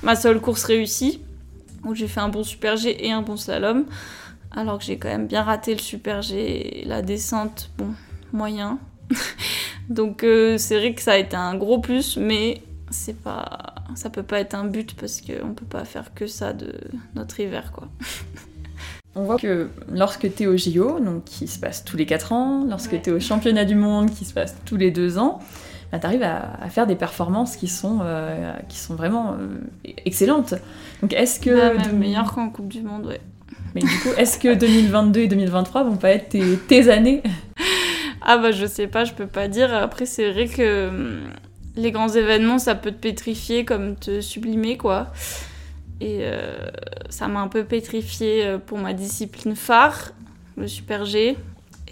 Ma 0.02 0.16
seule 0.16 0.40
course 0.40 0.64
réussie, 0.64 1.20
où 1.84 1.94
j'ai 1.94 2.08
fait 2.08 2.20
un 2.20 2.28
bon 2.28 2.42
super 2.42 2.76
G 2.76 3.06
et 3.06 3.12
un 3.12 3.22
bon 3.22 3.36
slalom 3.36 3.86
alors 4.50 4.78
que 4.78 4.84
j'ai 4.84 4.98
quand 4.98 5.08
même 5.08 5.26
bien 5.26 5.42
raté 5.42 5.74
le 5.74 5.80
super 5.80 6.22
G, 6.22 6.82
la 6.86 7.02
descente, 7.02 7.70
bon, 7.78 7.94
moyen. 8.32 8.78
Donc 9.88 10.24
euh, 10.24 10.58
c'est 10.58 10.76
vrai 10.76 10.94
que 10.94 11.02
ça 11.02 11.12
a 11.12 11.16
été 11.16 11.36
un 11.36 11.56
gros 11.56 11.80
plus, 11.80 12.16
mais 12.16 12.62
c'est 12.90 13.20
pas, 13.20 13.74
ça 13.94 14.10
peut 14.10 14.22
pas 14.22 14.40
être 14.40 14.54
un 14.54 14.64
but 14.64 14.94
parce 14.94 15.20
qu'on 15.20 15.54
peut 15.54 15.66
pas 15.66 15.84
faire 15.84 16.12
que 16.14 16.26
ça 16.26 16.52
de 16.52 16.72
notre 17.14 17.38
hiver, 17.40 17.72
quoi. 17.72 17.88
On 19.20 19.24
voit 19.24 19.36
que 19.36 19.68
lorsque 19.92 20.34
tu 20.34 20.44
es 20.44 20.46
au 20.46 20.56
JO, 20.56 20.98
donc 21.00 21.24
qui 21.24 21.46
se 21.46 21.58
passe 21.58 21.84
tous 21.84 21.96
les 21.96 22.06
4 22.06 22.32
ans, 22.32 22.64
lorsque 22.68 22.92
Ouais. 22.92 23.00
tu 23.02 23.10
es 23.10 23.12
au 23.12 23.20
championnat 23.20 23.64
du 23.64 23.74
monde 23.74 24.10
qui 24.10 24.24
se 24.24 24.32
passe 24.32 24.56
tous 24.64 24.76
les 24.76 24.90
2 24.90 25.18
ans, 25.18 25.40
bah, 25.92 25.98
tu 25.98 26.06
arrives 26.06 26.22
à, 26.22 26.52
à 26.62 26.68
faire 26.70 26.86
des 26.86 26.94
performances 26.96 27.56
qui 27.56 27.68
sont, 27.68 27.98
euh, 28.02 28.52
qui 28.68 28.78
sont 28.78 28.94
vraiment 28.94 29.32
euh, 29.32 29.58
excellentes. 30.06 30.54
Donc 31.02 31.12
est-ce 31.12 31.38
que... 31.40 31.50
Bah, 31.50 31.74
même 31.74 31.92
de- 31.92 31.96
meilleur 31.96 32.32
qu'en 32.34 32.48
Coupe 32.48 32.68
du 32.68 32.82
Monde, 32.82 33.06
ouais. 33.06 33.20
Mais 33.74 33.82
du 33.82 33.98
coup, 34.00 34.08
est-ce 34.16 34.38
que 34.38 34.54
2022 34.54 35.20
et 35.20 35.28
2023 35.28 35.84
vont 35.84 35.96
pas 35.96 36.10
être 36.10 36.30
tes, 36.30 36.56
tes 36.66 36.90
années? 36.90 37.22
Ah 38.22 38.36
bah 38.38 38.50
je 38.52 38.66
sais 38.66 38.86
pas, 38.86 39.04
je 39.04 39.12
peux 39.12 39.26
pas 39.26 39.48
dire. 39.48 39.72
Après 39.74 40.06
c'est 40.06 40.30
vrai 40.32 40.46
que 40.46 40.88
hum, 40.88 41.20
les 41.76 41.90
grands 41.92 42.08
événements 42.08 42.58
ça 42.58 42.74
peut 42.74 42.90
te 42.90 43.00
pétrifier 43.00 43.64
comme 43.64 43.96
te 43.96 44.20
sublimer 44.20 44.76
quoi. 44.76 45.08
Et 46.00 46.20
euh, 46.22 46.70
ça 47.10 47.28
m'a 47.28 47.40
un 47.40 47.48
peu 47.48 47.64
pétrifié 47.64 48.44
euh, 48.44 48.58
pour 48.58 48.78
ma 48.78 48.94
discipline 48.94 49.54
phare, 49.54 50.12
le 50.56 50.66
super 50.66 51.04
G. 51.04 51.36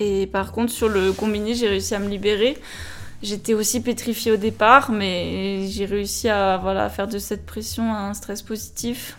Et 0.00 0.26
par 0.26 0.52
contre 0.52 0.72
sur 0.72 0.88
le 0.88 1.12
combiné 1.12 1.54
j'ai 1.54 1.68
réussi 1.68 1.94
à 1.94 1.98
me 1.98 2.08
libérer. 2.08 2.56
J'étais 3.22 3.52
aussi 3.52 3.82
pétrifiée 3.82 4.30
au 4.30 4.36
départ, 4.36 4.92
mais 4.92 5.66
j'ai 5.66 5.86
réussi 5.86 6.28
à 6.28 6.56
voilà, 6.56 6.88
faire 6.88 7.08
de 7.08 7.18
cette 7.18 7.44
pression 7.44 7.92
un 7.92 8.14
stress 8.14 8.42
positif 8.42 9.18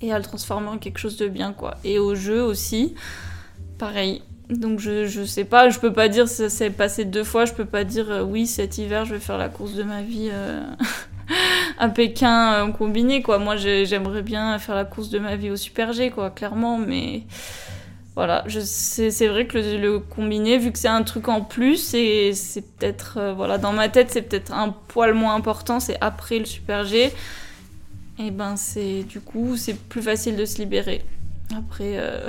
et 0.00 0.12
à 0.12 0.18
le 0.18 0.24
transformer 0.24 0.68
en 0.68 0.78
quelque 0.78 0.98
chose 0.98 1.16
de 1.16 1.26
bien 1.26 1.52
quoi. 1.52 1.76
Et 1.82 1.98
au 1.98 2.14
jeu 2.14 2.42
aussi, 2.42 2.94
pareil. 3.76 4.22
Donc 4.48 4.78
je, 4.78 5.06
je 5.06 5.24
sais 5.24 5.44
pas, 5.44 5.68
je 5.68 5.78
peux 5.78 5.92
pas 5.92 6.08
dire 6.08 6.28
ça 6.28 6.48
s'est 6.48 6.70
passé 6.70 7.04
deux 7.04 7.24
fois, 7.24 7.44
je 7.44 7.52
peux 7.52 7.66
pas 7.66 7.84
dire 7.84 8.10
euh, 8.10 8.22
oui 8.22 8.46
cet 8.46 8.78
hiver 8.78 9.04
je 9.04 9.14
vais 9.14 9.20
faire 9.20 9.36
la 9.36 9.50
course 9.50 9.74
de 9.74 9.82
ma 9.82 10.00
vie 10.00 10.30
à 11.78 11.88
Pékin 11.88 12.68
euh, 12.68 12.72
combiné 12.72 13.22
quoi. 13.22 13.38
Moi 13.38 13.56
j'ai- 13.56 13.86
j'aimerais 13.86 14.22
bien 14.22 14.58
faire 14.58 14.74
la 14.74 14.84
course 14.84 15.10
de 15.10 15.18
ma 15.18 15.36
vie 15.36 15.50
au 15.50 15.56
Super 15.56 15.92
G 15.92 16.10
quoi, 16.10 16.30
clairement, 16.30 16.78
mais 16.78 17.22
voilà, 18.14 18.44
c'est 18.48 19.28
vrai 19.28 19.46
que 19.46 19.58
le, 19.58 20.00
combiné 20.00 20.58
vu 20.58 20.72
que 20.72 20.78
c'est 20.78 20.88
un 20.88 21.04
truc 21.04 21.28
en 21.28 21.40
plus 21.42 21.94
et 21.94 22.32
c'est 22.34 22.62
peut-être 22.62 23.16
euh, 23.18 23.32
voilà 23.32 23.58
dans 23.58 23.72
ma 23.72 23.88
tête 23.88 24.10
c'est 24.10 24.22
peut-être 24.22 24.52
un 24.52 24.70
poil 24.88 25.14
moins 25.14 25.36
important, 25.36 25.78
c'est 25.78 25.96
après 26.00 26.38
le 26.40 26.44
Super 26.44 26.84
G. 26.84 27.12
Et 28.18 28.32
ben 28.32 28.56
c'est 28.56 29.04
du 29.04 29.20
coup 29.20 29.56
c'est 29.56 29.78
plus 29.78 30.02
facile 30.02 30.34
de 30.36 30.44
se 30.44 30.58
libérer. 30.58 31.04
Après 31.56 31.94
euh, 31.98 32.28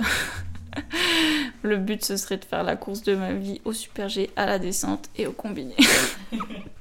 le 1.64 1.78
but 1.78 2.06
ce 2.06 2.18
serait 2.18 2.38
de 2.38 2.46
faire 2.46 2.62
la 2.64 2.76
course 2.76 3.02
de 3.02 3.16
ma 3.16 3.34
vie 3.34 3.60
au 3.66 3.74
Super 3.74 4.10
G, 4.10 4.30
à 4.36 4.46
la 4.46 4.60
descente 4.60 5.10
et 5.18 5.26
au 5.26 5.32
combiné. 5.32 5.74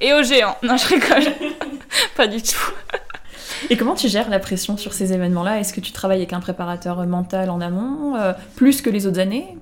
et 0.00 0.12
au 0.12 0.22
géant. 0.22 0.56
Non, 0.62 0.76
je 0.76 0.86
rigole. 0.86 1.32
Pas 2.16 2.26
du 2.26 2.42
tout. 2.42 2.72
Et 3.70 3.76
comment 3.76 3.94
tu 3.94 4.08
gères 4.08 4.30
la 4.30 4.38
pression 4.38 4.76
sur 4.76 4.92
ces 4.92 5.12
événements-là? 5.12 5.60
Est-ce 5.60 5.72
que 5.72 5.80
tu 5.80 5.92
travailles 5.92 6.18
avec 6.18 6.32
un 6.32 6.40
préparateur 6.40 7.04
mental 7.06 7.50
en 7.50 7.60
amont, 7.60 8.16
euh, 8.16 8.32
plus 8.56 8.82
que 8.82 8.90
les 8.90 9.06
autres 9.06 9.18
années? 9.18 9.56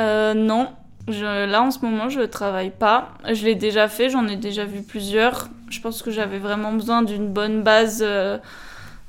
Euh, 0.00 0.34
non, 0.34 0.68
je, 1.08 1.46
là 1.46 1.62
en 1.62 1.70
ce 1.70 1.80
moment 1.84 2.08
je 2.08 2.20
travaille 2.20 2.70
pas. 2.70 3.10
Je 3.32 3.44
l'ai 3.44 3.54
déjà 3.54 3.88
fait, 3.88 4.10
j'en 4.10 4.26
ai 4.26 4.36
déjà 4.36 4.64
vu 4.64 4.82
plusieurs. 4.82 5.48
Je 5.70 5.80
pense 5.80 6.02
que 6.02 6.10
j'avais 6.10 6.38
vraiment 6.38 6.72
besoin 6.72 7.02
d'une 7.02 7.28
bonne 7.28 7.62
base, 7.62 8.02
euh, 8.04 8.38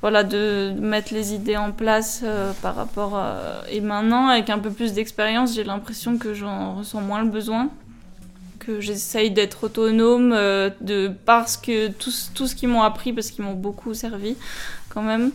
voilà, 0.02 0.24
de 0.24 0.74
mettre 0.80 1.14
les 1.14 1.34
idées 1.34 1.58
en 1.58 1.72
place 1.72 2.24
par 2.62 2.76
rapport 2.76 3.18
à... 3.18 3.38
Et 3.70 3.82
maintenant, 3.82 4.28
avec 4.28 4.50
un 4.50 4.60
peu 4.60 4.70
plus 4.70 4.94
d'expérience, 4.94 5.56
j'ai 5.56 5.64
l'impression 5.64 6.18
que 6.18 6.34
j'en 6.34 6.76
ressens 6.76 7.02
moins 7.02 7.22
le 7.22 7.30
besoin. 7.30 7.70
Que 8.70 8.82
j'essaye 8.82 9.32
d'être 9.32 9.64
autonome, 9.64 10.32
euh, 10.32 10.70
de, 10.80 11.10
parce 11.26 11.58
que 11.58 11.88
tout, 11.88 12.12
ce- 12.12 12.30
tout 12.36 12.46
ce 12.46 12.54
qu'ils 12.54 12.70
m'ont 12.70 12.84
appris, 12.84 13.14
parce 13.14 13.32
qu'ils 13.32 13.44
m'ont 13.44 13.56
beaucoup 13.56 13.96
servi 13.96 14.36
quand 14.90 15.02
même. 15.02 15.32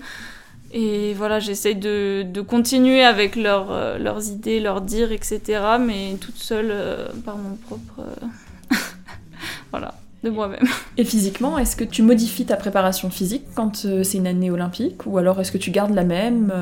Et 0.73 1.15
voilà, 1.15 1.41
j'essaye 1.41 1.75
de, 1.75 2.23
de 2.23 2.41
continuer 2.43 3.03
avec 3.03 3.35
leurs, 3.35 3.73
euh, 3.73 3.99
leurs 3.99 4.29
idées, 4.29 4.61
leurs 4.61 4.81
dires, 4.83 5.11
etc. 5.11 5.41
Mais 5.85 6.15
toute 6.21 6.37
seule 6.37 6.69
euh, 6.71 7.09
par 7.25 7.37
mon 7.37 7.57
propre. 7.57 8.03
voilà, 9.73 9.95
de 10.23 10.31
moi-même. 10.31 10.67
Et 10.97 11.05
physiquement, 11.05 11.59
est-ce 11.59 11.75
que 11.75 11.83
tu 11.85 12.03
modifies 12.03 12.47
ta 12.47 12.57
préparation 12.57 13.11
physique 13.11 13.43
quand 13.57 13.85
c'est 14.05 14.19
une 14.19 14.29
année 14.29 14.53
olympique? 14.53 15.07
Ou 15.07 15.19
alors 15.19 15.41
est-ce 15.41 15.51
que 15.51 15.59
tu 15.59 15.73
gardes 15.73 15.95
la 15.95 16.05
même 16.05 16.53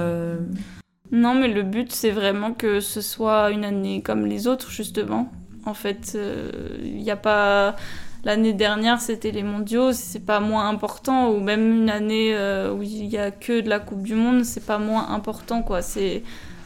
Non, 1.11 1.35
mais 1.35 1.49
le 1.49 1.65
but, 1.65 1.93
c'est 1.93 2.13
vraiment 2.13 2.53
que 2.55 2.81
ce 2.81 3.03
soit 3.03 3.51
une 3.51 3.65
année 3.67 4.01
comme 4.01 4.25
les 4.25 4.47
autres, 4.47 4.71
justement. 4.71 5.31
En 5.67 5.75
fait, 5.75 6.17
il 6.83 7.03
n'y 7.03 7.11
a 7.11 7.17
pas. 7.17 7.77
L'année 8.25 8.53
dernière, 8.53 9.01
c'était 9.01 9.33
les 9.33 9.43
mondiaux, 9.43 9.93
c'est 9.93 10.25
pas 10.25 10.39
moins 10.39 10.69
important, 10.69 11.31
ou 11.31 11.41
même 11.41 11.77
une 11.77 11.91
année 11.91 12.33
euh, 12.37 12.73
où 12.73 12.83
il 12.83 13.07
y 13.07 13.19
a 13.19 13.33
que 13.33 13.61
de 13.61 13.69
la 13.69 13.81
Coupe 13.81 14.03
du 14.03 14.15
Monde, 14.15 14.45
c'est 14.45 14.65
pas 14.65 14.79
moins 14.79 15.09
important, 15.11 15.63
quoi. 15.63 15.83
C'est. 15.83 16.23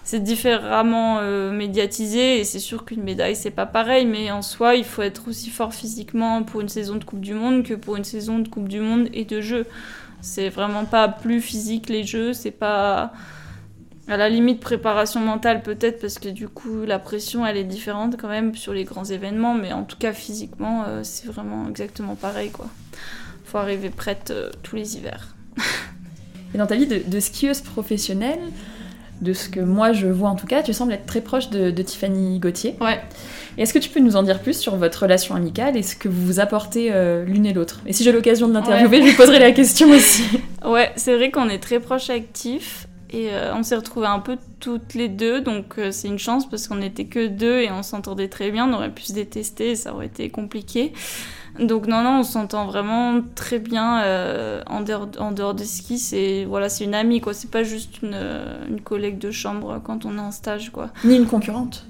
C'est 0.08 0.22
différemment 0.22 1.18
euh, 1.18 1.50
médiatisé 1.50 2.38
et 2.38 2.44
c'est 2.44 2.60
sûr 2.60 2.84
qu'une 2.84 3.02
médaille 3.02 3.34
c'est 3.34 3.50
pas 3.50 3.66
pareil, 3.66 4.06
mais 4.06 4.30
en 4.30 4.40
soi 4.40 4.76
il 4.76 4.84
faut 4.84 5.02
être 5.02 5.26
aussi 5.26 5.50
fort 5.50 5.74
physiquement 5.74 6.44
pour 6.44 6.60
une 6.60 6.68
saison 6.68 6.94
de 6.94 7.02
Coupe 7.02 7.18
du 7.22 7.34
Monde 7.34 7.64
que 7.64 7.74
pour 7.74 7.96
une 7.96 8.04
saison 8.04 8.38
de 8.38 8.46
Coupe 8.46 8.68
du 8.68 8.78
Monde 8.78 9.08
et 9.12 9.24
de 9.24 9.40
Jeux. 9.40 9.66
C'est 10.20 10.48
vraiment 10.48 10.84
pas 10.84 11.08
plus 11.08 11.40
physique 11.40 11.88
les 11.88 12.04
Jeux, 12.04 12.34
c'est 12.34 12.52
pas 12.52 13.14
à 14.08 14.16
la 14.16 14.28
limite, 14.28 14.60
préparation 14.60 15.20
mentale 15.20 15.62
peut-être, 15.62 16.00
parce 16.00 16.18
que 16.18 16.28
du 16.28 16.48
coup, 16.48 16.84
la 16.86 16.98
pression, 16.98 17.44
elle 17.46 17.56
est 17.56 17.64
différente 17.64 18.16
quand 18.20 18.28
même 18.28 18.54
sur 18.54 18.72
les 18.72 18.84
grands 18.84 19.04
événements, 19.04 19.54
mais 19.54 19.72
en 19.72 19.84
tout 19.84 19.96
cas, 19.96 20.12
physiquement, 20.12 20.84
euh, 20.86 21.00
c'est 21.02 21.26
vraiment 21.26 21.68
exactement 21.68 22.14
pareil, 22.14 22.50
quoi. 22.50 22.66
Faut 23.44 23.58
arriver 23.58 23.90
prête 23.90 24.30
euh, 24.30 24.50
tous 24.62 24.76
les 24.76 24.96
hivers. 24.96 25.34
Et 26.54 26.58
dans 26.58 26.66
ta 26.66 26.76
vie 26.76 26.86
de, 26.86 27.02
de 27.06 27.20
skieuse 27.20 27.60
professionnelle, 27.60 28.40
de 29.20 29.32
ce 29.32 29.48
que 29.48 29.60
moi 29.60 29.92
je 29.92 30.06
vois 30.06 30.28
en 30.28 30.36
tout 30.36 30.46
cas, 30.46 30.62
tu 30.62 30.72
sembles 30.72 30.92
être 30.92 31.06
très 31.06 31.20
proche 31.20 31.50
de, 31.50 31.70
de 31.70 31.82
Tiffany 31.82 32.38
Gauthier. 32.38 32.76
Ouais. 32.80 33.00
Est-ce 33.58 33.72
que 33.72 33.78
tu 33.78 33.88
peux 33.88 34.00
nous 34.00 34.16
en 34.16 34.22
dire 34.22 34.40
plus 34.40 34.58
sur 34.58 34.76
votre 34.76 35.02
relation 35.02 35.34
amicale 35.34 35.76
et 35.76 35.82
ce 35.82 35.96
que 35.96 36.08
vous 36.08 36.26
vous 36.26 36.40
apportez 36.40 36.90
euh, 36.92 37.24
l'une 37.24 37.46
et 37.46 37.54
l'autre? 37.54 37.80
Et 37.86 37.92
si 37.92 38.04
j'ai 38.04 38.12
l'occasion 38.12 38.48
de 38.48 38.52
l'interviewer, 38.52 39.00
je 39.00 39.06
lui 39.06 39.14
poserai 39.14 39.38
la 39.38 39.52
question 39.52 39.90
aussi. 39.90 40.24
Ouais, 40.64 40.92
c'est 40.96 41.16
vrai 41.16 41.30
qu'on 41.30 41.48
est 41.48 41.58
très 41.58 41.80
proches 41.80 42.10
actifs. 42.10 42.86
Et 43.10 43.30
euh, 43.30 43.54
on 43.54 43.62
s'est 43.62 43.76
retrouvés 43.76 44.06
un 44.06 44.18
peu 44.18 44.36
toutes 44.58 44.94
les 44.94 45.08
deux, 45.08 45.40
donc 45.40 45.78
euh, 45.78 45.92
c'est 45.92 46.08
une 46.08 46.18
chance 46.18 46.48
parce 46.48 46.66
qu'on 46.66 46.76
n'était 46.76 47.04
que 47.04 47.28
deux 47.28 47.60
et 47.60 47.70
on 47.70 47.82
s'entendait 47.82 48.28
très 48.28 48.50
bien. 48.50 48.68
On 48.68 48.74
aurait 48.74 48.90
pu 48.90 49.04
se 49.04 49.12
détester, 49.12 49.70
et 49.70 49.76
ça 49.76 49.94
aurait 49.94 50.06
été 50.06 50.28
compliqué. 50.28 50.92
Donc 51.60 51.86
non, 51.86 52.02
non, 52.02 52.20
on 52.20 52.22
s'entend 52.22 52.66
vraiment 52.66 53.20
très 53.34 53.58
bien 53.58 54.02
euh, 54.02 54.62
en, 54.66 54.80
dehors, 54.80 55.08
en 55.18 55.32
dehors 55.32 55.54
de 55.54 55.64
ski. 55.64 55.98
C'est 55.98 56.44
voilà, 56.44 56.68
une 56.80 56.94
amie, 56.94 57.20
quoi. 57.20 57.32
C'est 57.32 57.50
pas 57.50 57.62
juste 57.62 58.02
une, 58.02 58.18
une 58.68 58.80
collègue 58.80 59.18
de 59.18 59.30
chambre 59.30 59.80
quand 59.84 60.04
on 60.04 60.18
est 60.18 60.20
en 60.20 60.32
stage, 60.32 60.70
quoi. 60.70 60.90
Ni 61.04 61.16
une 61.16 61.26
concurrente. 61.26 61.86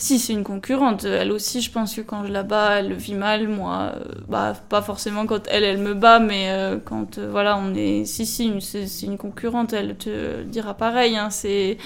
Si, 0.00 0.20
c'est 0.20 0.32
une 0.32 0.44
concurrente. 0.44 1.02
Elle 1.02 1.32
aussi, 1.32 1.60
je 1.60 1.72
pense 1.72 1.96
que 1.96 2.02
quand 2.02 2.24
je 2.24 2.30
la 2.30 2.44
bats, 2.44 2.78
elle 2.78 2.90
le 2.90 2.94
vit 2.94 3.14
mal. 3.14 3.48
Moi, 3.48 3.94
euh, 3.96 4.04
bah, 4.28 4.54
pas 4.68 4.80
forcément 4.80 5.26
quand 5.26 5.48
elle, 5.48 5.64
elle 5.64 5.78
me 5.78 5.92
bat, 5.92 6.20
mais 6.20 6.50
euh, 6.50 6.78
quand, 6.82 7.18
euh, 7.18 7.28
voilà, 7.28 7.58
on 7.58 7.74
est... 7.74 8.04
Si, 8.04 8.24
si, 8.24 8.52
c'est 8.60 9.06
une 9.06 9.18
concurrente, 9.18 9.72
elle 9.72 9.96
te 9.96 10.44
dira 10.44 10.74
pareil. 10.74 11.16
Hein, 11.16 11.30
c'est... 11.30 11.78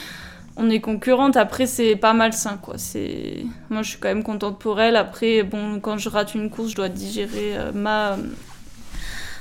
On 0.56 0.68
est 0.68 0.80
concurrente, 0.80 1.38
après, 1.38 1.64
c'est 1.64 1.96
pas 1.96 2.12
malsain, 2.12 2.58
quoi. 2.58 2.74
C'est... 2.76 3.46
Moi, 3.70 3.80
je 3.80 3.90
suis 3.90 3.98
quand 3.98 4.08
même 4.08 4.22
contente 4.22 4.58
pour 4.58 4.78
elle. 4.78 4.96
Après, 4.96 5.42
bon, 5.42 5.80
quand 5.80 5.96
je 5.96 6.10
rate 6.10 6.34
une 6.34 6.50
course, 6.50 6.72
je 6.72 6.76
dois 6.76 6.90
digérer 6.90 7.56
ma... 7.72 8.18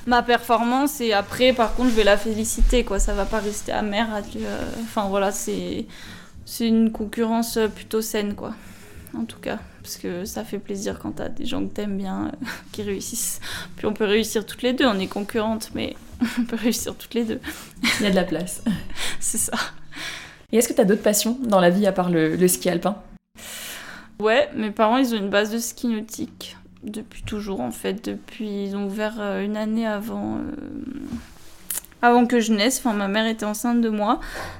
ma 0.07 0.23
performance 0.23 1.01
et 1.01 1.13
après 1.13 1.53
par 1.53 1.75
contre 1.75 1.91
je 1.91 1.95
vais 1.95 2.03
la 2.03 2.17
féliciter 2.17 2.83
quoi 2.83 2.97
ça 2.97 3.13
va 3.13 3.25
pas 3.25 3.37
rester 3.37 3.71
amer 3.71 4.07
enfin 4.83 5.07
voilà 5.09 5.31
c'est 5.31 5.85
c'est 6.51 6.67
une 6.67 6.91
concurrence 6.91 7.55
euh, 7.55 7.69
plutôt 7.69 8.01
saine, 8.01 8.35
quoi. 8.35 8.53
En 9.17 9.23
tout 9.23 9.39
cas, 9.39 9.59
parce 9.81 9.95
que 9.95 10.25
ça 10.25 10.43
fait 10.43 10.59
plaisir 10.59 10.99
quand 10.99 11.11
t'as 11.11 11.29
des 11.29 11.45
gens 11.45 11.65
que 11.65 11.73
t'aimes 11.73 11.97
bien 11.97 12.25
euh, 12.27 12.47
qui 12.73 12.83
réussissent. 12.83 13.39
Puis 13.77 13.85
on 13.85 13.93
peut 13.93 14.03
réussir 14.03 14.45
toutes 14.45 14.61
les 14.61 14.73
deux, 14.73 14.85
on 14.85 14.99
est 14.99 15.07
concurrentes, 15.07 15.71
mais 15.75 15.95
on 16.39 16.43
peut 16.43 16.57
réussir 16.57 16.93
toutes 16.95 17.13
les 17.13 17.23
deux. 17.23 17.39
Il 17.99 18.03
y 18.03 18.07
a 18.07 18.09
de 18.09 18.15
la 18.15 18.25
place. 18.25 18.65
C'est 19.21 19.37
ça. 19.37 19.53
Et 20.51 20.57
est-ce 20.57 20.67
que 20.67 20.73
tu 20.73 20.81
as 20.81 20.85
d'autres 20.85 21.01
passions 21.01 21.37
dans 21.41 21.61
la 21.61 21.69
vie 21.69 21.87
à 21.87 21.93
part 21.93 22.09
le, 22.09 22.35
le 22.35 22.47
ski 22.49 22.69
alpin? 22.69 22.97
Ouais, 24.19 24.49
mes 24.53 24.71
parents, 24.71 24.97
ils 24.97 25.15
ont 25.15 25.19
une 25.19 25.29
base 25.29 25.51
de 25.51 25.57
ski 25.57 25.87
nautique 25.87 26.57
depuis 26.83 27.23
toujours, 27.23 27.61
en 27.61 27.71
fait. 27.71 28.03
Depuis, 28.03 28.65
ils 28.65 28.75
ont 28.75 28.87
ouvert 28.87 29.15
euh, 29.19 29.45
une 29.45 29.55
année 29.55 29.87
avant, 29.87 30.39
euh, 30.39 30.41
avant 32.01 32.25
que 32.25 32.39
je 32.39 32.53
naisse. 32.53 32.79
Enfin, 32.79 32.93
ma 32.93 33.07
mère 33.07 33.25
était 33.25 33.45
enceinte 33.45 33.81
de 33.81 33.89
moi. 33.89 34.19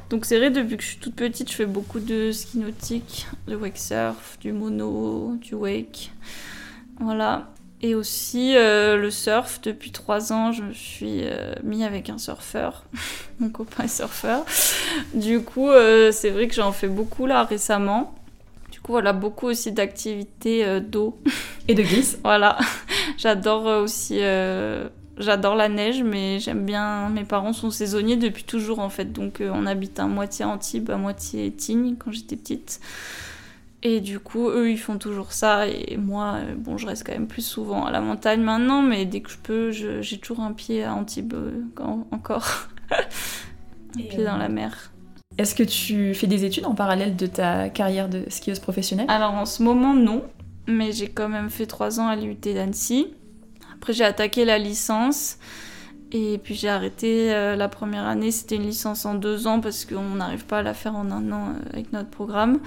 Donc 0.10 0.26
c'est 0.26 0.38
vrai, 0.38 0.52
depuis 0.52 0.78
que 0.78 0.84
je 0.84 0.90
suis 0.90 0.98
toute 0.98 1.16
petite, 1.16 1.50
je 1.50 1.56
fais 1.56 1.66
beaucoup 1.66 2.00
de 2.00 2.32
ski 2.32 2.60
nautique, 2.60 3.28
de 3.48 3.56
wake 3.56 3.78
surf, 3.78 4.38
du 4.40 4.52
mono, 4.52 5.36
du 5.42 5.56
wake. 5.56 6.12
Voilà. 7.00 7.50
Et 7.84 7.96
aussi 7.96 8.56
euh, 8.56 8.96
le 8.96 9.10
surf. 9.10 9.60
Depuis 9.62 9.92
trois 9.92 10.32
ans, 10.32 10.52
je 10.52 10.64
me 10.64 10.74
suis 10.74 11.22
euh, 11.24 11.56
mis 11.64 11.84
avec 11.84 12.10
un 12.10 12.20
surfeur. 12.20 12.86
Mon 13.40 13.50
copain 13.50 13.86
est 13.86 13.88
surfeur. 13.88 14.46
Du 15.14 15.42
coup, 15.42 15.70
euh, 15.70 16.12
c'est 16.12 16.30
vrai 16.30 16.48
que 16.48 16.54
j'en 16.54 16.72
fais 16.72 16.88
beaucoup 16.88 17.26
là 17.26 17.44
récemment. 17.44 18.14
Du 18.72 18.80
coup, 18.80 18.92
voilà, 18.92 19.14
beaucoup 19.14 19.48
aussi 19.48 19.72
d'activités 19.72 20.64
euh, 20.64 20.80
d'eau. 20.80 21.20
Et 21.68 21.74
de 21.74 21.82
glisse 21.82 22.20
Voilà. 22.24 22.60
J'adore 23.18 23.66
aussi 23.82 24.20
J'adore 25.18 25.56
la 25.56 25.70
neige, 25.70 26.04
mais 26.04 26.40
j'aime 26.40 26.66
bien. 26.66 27.10
Mes 27.10 27.26
parents 27.26 27.54
sont 27.54 27.70
saisonniers 27.70 28.16
depuis 28.16 28.44
toujours 28.44 28.80
en 28.80 28.90
fait, 28.90 29.12
donc 29.12 29.42
on 29.42 29.66
habite 29.66 30.00
à 30.00 30.06
moitié 30.06 30.46
Antibes, 30.46 30.90
à 30.90 30.98
moitié 30.98 31.52
Tignes 31.52 31.96
quand 31.98 32.12
j'étais 32.12 32.36
petite. 32.38 32.80
Et 33.84 34.00
du 34.00 34.20
coup, 34.20 34.50
eux, 34.50 34.70
ils 34.70 34.78
font 34.78 34.98
toujours 34.98 35.32
ça. 35.32 35.68
Et 35.68 35.98
moi, 35.98 36.36
euh, 36.36 36.56
bon, 36.56 36.78
je 36.78 36.86
reste 36.86 37.06
quand 37.06 37.14
même 37.14 37.28
plus 37.28 37.46
souvent 37.46 37.86
à 37.86 37.92
la 37.92 38.00
montagne 38.00 38.42
maintenant, 38.42 38.82
mais 38.82 39.06
dès 39.06 39.22
que 39.22 39.32
je 39.32 39.38
peux, 39.38 39.72
j'ai 39.72 40.18
toujours 40.20 40.42
un 40.42 40.54
pied 40.54 40.84
à 40.84 40.94
Antibes 40.94 41.34
euh, 41.34 41.64
encore. 42.12 42.68
un 42.92 44.02
pied 44.02 44.24
dans 44.24 44.38
la 44.38 44.50
mer. 44.50 44.92
Est-ce 45.38 45.56
que 45.56 45.64
tu 45.64 46.14
fais 46.14 46.28
des 46.28 46.46
études 46.46 46.66
en 46.66 46.76
parallèle 46.76 47.16
de 47.16 47.26
ta 47.26 47.70
carrière 47.70 48.10
de 48.10 48.26
skieuse 48.28 48.60
professionnelle? 48.60 49.08
Alors 49.10 49.34
en 49.34 49.46
ce 49.46 49.64
moment, 49.64 49.94
non. 49.94 50.24
Mais 50.68 50.92
j'ai 50.92 51.08
quand 51.08 51.28
même 51.28 51.50
fait 51.50 51.66
trois 51.66 52.00
ans 52.00 52.08
à 52.08 52.16
l'IUT 52.16 52.36
d'Annecy. 52.36 53.08
Après, 53.82 53.94
j'ai 53.94 54.04
attaqué 54.04 54.46
la 54.46 54.60
licence. 54.60 55.40
Et 56.12 56.40
puis 56.44 56.54
j'ai 56.54 56.70
arrêté 56.70 57.34
euh, 57.34 57.56
la 57.56 57.68
première 57.68 58.06
année. 58.06 58.30
C'était 58.30 58.58
une 58.58 58.68
licence 58.68 59.08
en 59.08 59.16
deux 59.16 59.48
ans 59.48 59.60
parce 59.60 59.86
qu'on 59.86 60.16
n'arrive 60.16 60.46
pas 60.46 60.60
à 60.60 60.62
la 60.62 60.76
faire 60.76 60.96
en 60.96 61.10
un 61.10 61.32
an 61.32 61.54
avec 61.74 61.92
notre 61.92 62.12
programme. 62.12 62.60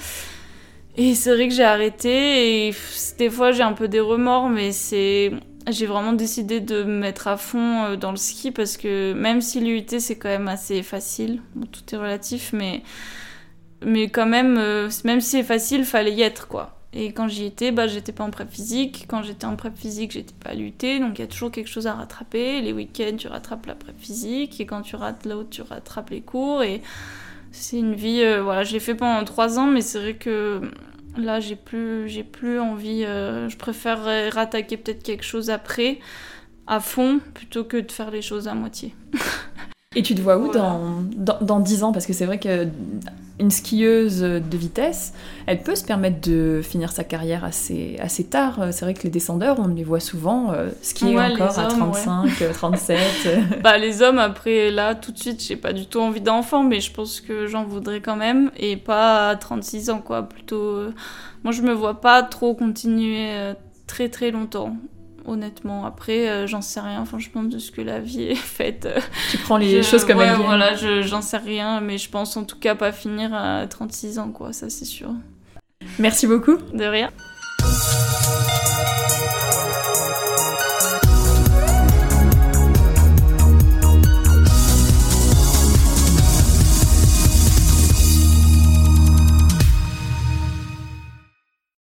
Et 0.97 1.15
c'est 1.15 1.33
vrai 1.33 1.47
que 1.47 1.55
j'ai 1.55 1.63
arrêté 1.63 2.67
et 2.67 2.75
des 3.19 3.31
fois 3.31 3.53
j'ai 3.53 3.63
un 3.63 3.75
peu 3.75 3.87
des 3.87 4.01
remords, 4.01 4.49
mais 4.49 4.73
c'est 4.73 5.31
j'ai 5.71 5.87
vraiment 5.87 6.15
décidé 6.15 6.61
de 6.61 6.83
me 6.83 6.99
mettre 6.99 7.29
à 7.29 7.37
fond 7.37 7.85
euh, 7.85 7.97
dans 7.97 8.11
le 8.11 8.17
ski 8.17 8.51
parce 8.51 8.77
que 8.77 9.13
même 9.13 9.41
si 9.41 9.61
l'UT 9.61 10.01
c'est 10.01 10.19
quand 10.19 10.29
même 10.29 10.49
assez 10.49 10.83
facile, 10.83 11.43
tout 11.71 11.95
est 11.95 11.99
relatif, 11.99 12.53
mais 12.53 12.83
mais 13.85 14.09
quand 14.09 14.27
même, 14.27 14.57
euh, 14.59 14.91
même 15.05 15.21
si 15.21 15.31
c'est 15.31 15.43
facile, 15.45 15.85
fallait 15.85 16.13
y 16.13 16.23
être 16.23 16.49
quoi. 16.49 16.77
Et 16.97 17.13
quand 17.13 17.27
j'y 17.27 17.45
étais, 17.45 17.73
bah 17.73 17.89
j'étais 17.89 18.13
pas 18.13 18.23
en 18.23 18.31
prep 18.31 18.49
physique. 18.49 19.07
Quand 19.09 19.23
j'étais 19.25 19.47
en 19.47 19.57
prep 19.57 19.77
physique, 19.77 20.13
j'étais 20.13 20.35
pas 20.43 20.51
à 20.51 20.55
l'UT, 20.55 20.71
donc 20.71 21.19
il 21.19 21.21
y 21.21 21.23
a 21.23 21.27
toujours 21.27 21.51
quelque 21.51 21.69
chose 21.69 21.89
à 21.89 21.95
rattraper. 21.95 22.61
Les 22.61 22.73
week-ends, 22.73 23.17
tu 23.19 23.27
rattrapes 23.27 23.67
la 23.67 23.75
prep 23.75 23.99
physique, 23.99 24.61
et 24.61 24.67
quand 24.67 24.83
tu 24.83 24.95
rates 24.95 25.27
l'autre, 25.27 25.51
tu 25.51 25.63
rattrapes 25.63 26.11
les 26.11 26.21
cours 26.21 26.63
et 26.63 26.81
c'est 27.51 27.79
une 27.79 27.95
vie, 27.95 28.21
euh, 28.23 28.43
voilà, 28.43 28.65
je 28.65 28.73
l'ai 28.73 28.81
fait 28.81 28.95
pendant 28.97 29.25
trois 29.25 29.59
ans, 29.59 29.67
mais 29.67 29.81
c'est 29.81 30.01
vrai 30.01 30.15
que 30.15 30.61
là, 31.17 31.41
j'ai 31.41 31.57
plus, 31.57 32.09
j'ai 32.09 32.25
plus 32.25 32.59
envie. 32.59 33.05
Euh, 33.05 33.49
je 33.49 33.57
préfère 33.57 34.33
rattaquer 34.33 34.77
peut-être 34.77 35.03
quelque 35.03 35.25
chose 35.25 35.51
après, 35.51 35.99
à 36.67 36.81
fond, 36.81 37.21
plutôt 37.33 37.65
que 37.65 37.77
de 37.77 37.93
faire 37.93 38.11
les 38.11 38.23
choses 38.23 38.49
à 38.49 38.55
moitié. 38.55 38.95
Et 39.97 40.03
tu 40.03 40.15
te 40.17 40.21
vois 40.21 40.37
où 40.39 40.51
dans, 40.51 41.03
dans, 41.15 41.39
dans 41.41 41.61
10 41.61 41.85
ans? 41.85 41.93
Parce 41.93 42.07
que 42.07 42.13
c'est 42.13 42.27
vrai 42.27 42.41
que 42.41 42.67
une 43.41 43.51
skieuse 43.51 44.21
de 44.21 44.57
vitesse, 44.57 45.13
elle 45.47 45.63
peut 45.63 45.75
se 45.75 45.85
permettre 45.85 46.21
de 46.21 46.61
finir 46.63 46.93
sa 46.93 47.03
carrière 47.03 47.45
assez, 47.45 47.97
assez 48.01 48.25
tard. 48.25 48.69
C'est 48.71 48.85
vrai 48.85 48.95
que 48.95 49.03
les 49.03 49.11
descendeurs, 49.11 49.59
on 49.59 49.69
les 49.69 49.83
voit 49.83 50.01
souvent 50.01 50.53
euh, 50.53 50.69
skier 50.83 51.19
encore 51.19 51.59
à 51.59 51.67
35, 51.67 52.53
37. 52.53 52.99
bah, 53.63 53.77
les 53.77 54.03
hommes, 54.03 54.19
après, 54.19 54.71
là, 54.71 54.95
tout 54.95 55.11
de 55.11 55.19
suite, 55.19 55.43
j'ai 55.43 55.57
pas 55.57 55.73
du 55.73 55.87
tout 55.87 56.01
envie 56.01 56.21
d'enfant, 56.21 56.63
mais 56.63 56.81
je 56.81 56.93
pense 56.93 57.21
que 57.21 57.47
j'en 57.47 57.65
voudrais 57.65 58.01
quand 58.01 58.17
même. 58.17 58.53
Et 58.57 58.77
pas 58.77 59.31
à 59.31 59.37
36 59.37 59.91
ans, 59.91 60.01
quoi. 60.01 60.23
Plutôt. 60.23 60.63
Euh, 60.63 60.95
moi, 61.43 61.53
je 61.53 61.63
me 61.63 61.73
vois 61.73 62.01
pas 62.01 62.23
trop 62.23 62.55
continuer 62.55 63.31
euh, 63.33 63.55
très 63.87 64.09
très 64.09 64.31
longtemps 64.31 64.77
honnêtement. 65.27 65.85
Après, 65.85 66.29
euh, 66.29 66.47
j'en 66.47 66.63
sais 66.63 66.81
rien, 66.81 67.05
franchement, 67.05 67.43
de 67.43 67.59
ce 67.59 67.71
que 67.71 67.81
la 67.81 68.01
vie 68.01 68.23
est 68.23 68.35
faite. 68.35 68.89
Tu 69.31 69.39
prends 69.39 69.57
les 69.57 69.83
choses 69.83 70.05
comme 70.05 70.21
elles 70.21 70.35
viennent. 70.35 70.47
voilà, 70.47 70.75
j'en 71.03 71.23
sais 71.23 71.39
rien, 71.39 71.81
mais 71.81 71.99
je 71.99 72.09
pense 72.11 72.37
en 72.37 72.45
tout 72.45 72.59
cas 72.59 72.75
pas 72.75 72.93
finir 72.93 73.35
à 73.35 73.67
36 73.67 74.19
ans, 74.19 74.31
quoi, 74.31 74.53
ça 74.53 74.71
c'est 74.71 74.85
sûr. 74.85 75.11
Merci 75.99 76.27
beaucoup. 76.27 76.57
De 76.73 76.85
rien. 76.85 77.11